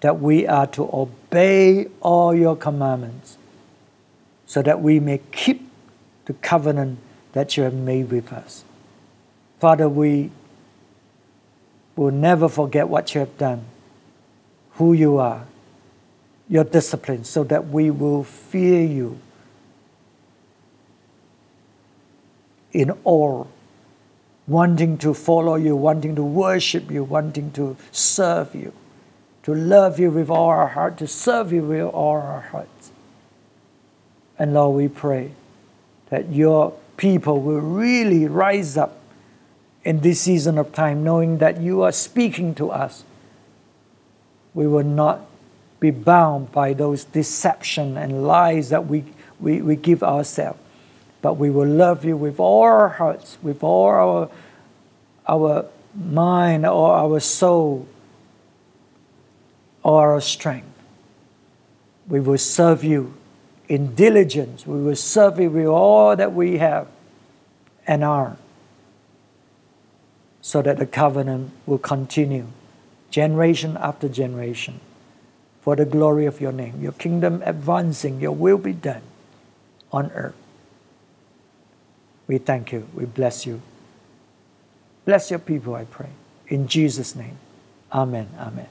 that 0.00 0.20
we 0.20 0.46
are 0.46 0.66
to 0.66 0.88
obey 0.92 1.86
all 2.00 2.34
your 2.34 2.56
commandments 2.56 3.38
so 4.46 4.62
that 4.62 4.80
we 4.80 5.00
may 5.00 5.20
keep 5.32 5.68
the 6.26 6.32
covenant 6.34 6.98
that 7.32 7.56
you 7.56 7.62
have 7.62 7.74
made 7.74 8.10
with 8.10 8.32
us. 8.32 8.64
Father, 9.58 9.88
we 9.88 10.30
will 11.96 12.10
never 12.10 12.48
forget 12.48 12.88
what 12.88 13.14
you 13.14 13.20
have 13.20 13.38
done 13.38 13.64
who 14.76 14.92
you 14.92 15.16
are, 15.16 15.46
your 16.48 16.64
discipline, 16.64 17.24
so 17.24 17.42
that 17.44 17.68
we 17.68 17.90
will 17.90 18.22
fear 18.22 18.82
you 18.82 19.18
in 22.72 22.90
all, 23.04 23.48
wanting 24.46 24.98
to 24.98 25.14
follow 25.14 25.54
you, 25.54 25.74
wanting 25.74 26.14
to 26.14 26.22
worship 26.22 26.90
you, 26.90 27.02
wanting 27.02 27.50
to 27.52 27.74
serve 27.90 28.54
you, 28.54 28.72
to 29.46 29.54
love 29.54 30.00
you 30.00 30.10
with 30.10 30.28
all 30.28 30.48
our 30.48 30.66
heart, 30.66 30.98
to 30.98 31.06
serve 31.06 31.52
you 31.52 31.62
with 31.62 31.82
all 31.94 32.16
our 32.16 32.40
hearts. 32.40 32.90
And 34.40 34.52
Lord, 34.54 34.76
we 34.76 34.88
pray 34.88 35.30
that 36.10 36.32
your 36.32 36.74
people 36.96 37.40
will 37.40 37.60
really 37.60 38.26
rise 38.26 38.76
up 38.76 38.98
in 39.84 40.00
this 40.00 40.22
season 40.22 40.58
of 40.58 40.72
time, 40.72 41.04
knowing 41.04 41.38
that 41.38 41.60
you 41.60 41.82
are 41.82 41.92
speaking 41.92 42.56
to 42.56 42.72
us 42.72 43.04
we 44.52 44.66
will 44.66 44.82
not 44.82 45.20
be 45.78 45.92
bound 45.92 46.50
by 46.50 46.72
those 46.72 47.04
deception 47.04 47.96
and 47.96 48.26
lies 48.26 48.70
that 48.70 48.86
we, 48.86 49.04
we, 49.38 49.62
we 49.62 49.76
give 49.76 50.02
ourselves. 50.02 50.58
But 51.22 51.34
we 51.34 51.50
will 51.50 51.68
love 51.68 52.04
you 52.04 52.16
with 52.16 52.40
all 52.40 52.64
our 52.64 52.88
hearts, 52.88 53.38
with 53.42 53.62
all 53.62 53.90
our, 53.90 54.30
our 55.28 55.66
mind 55.94 56.66
all 56.66 56.90
our 56.90 57.20
soul 57.20 57.86
our 59.94 60.20
strength. 60.20 60.66
We 62.08 62.20
will 62.20 62.38
serve 62.38 62.84
you 62.84 63.14
in 63.68 63.94
diligence. 63.94 64.66
We 64.66 64.80
will 64.82 64.96
serve 64.96 65.40
you 65.40 65.50
with 65.50 65.66
all 65.66 66.16
that 66.16 66.32
we 66.32 66.58
have 66.58 66.88
and 67.86 68.04
are 68.04 68.36
so 70.40 70.62
that 70.62 70.78
the 70.78 70.86
covenant 70.86 71.52
will 71.66 71.78
continue 71.78 72.46
generation 73.10 73.76
after 73.80 74.08
generation, 74.08 74.80
for 75.62 75.74
the 75.74 75.84
glory 75.84 76.26
of 76.26 76.40
your 76.40 76.52
name, 76.52 76.82
your 76.82 76.92
kingdom 76.92 77.42
advancing, 77.44 78.20
your 78.20 78.32
will 78.32 78.58
be 78.58 78.72
done 78.72 79.02
on 79.90 80.10
earth. 80.12 80.34
We 82.26 82.38
thank 82.38 82.72
you. 82.72 82.86
We 82.94 83.06
bless 83.06 83.46
you. 83.46 83.62
Bless 85.04 85.30
your 85.30 85.38
people, 85.38 85.74
I 85.74 85.84
pray. 85.84 86.10
In 86.48 86.68
Jesus' 86.68 87.16
name. 87.16 87.38
Amen. 87.92 88.28
Amen. 88.38 88.68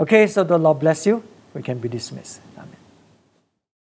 Okay, 0.00 0.26
so 0.26 0.44
the 0.44 0.58
Lord 0.58 0.80
bless 0.80 1.06
you. 1.06 1.22
We 1.54 1.62
can 1.62 1.78
be 1.78 1.88
dismissed. 1.88 2.40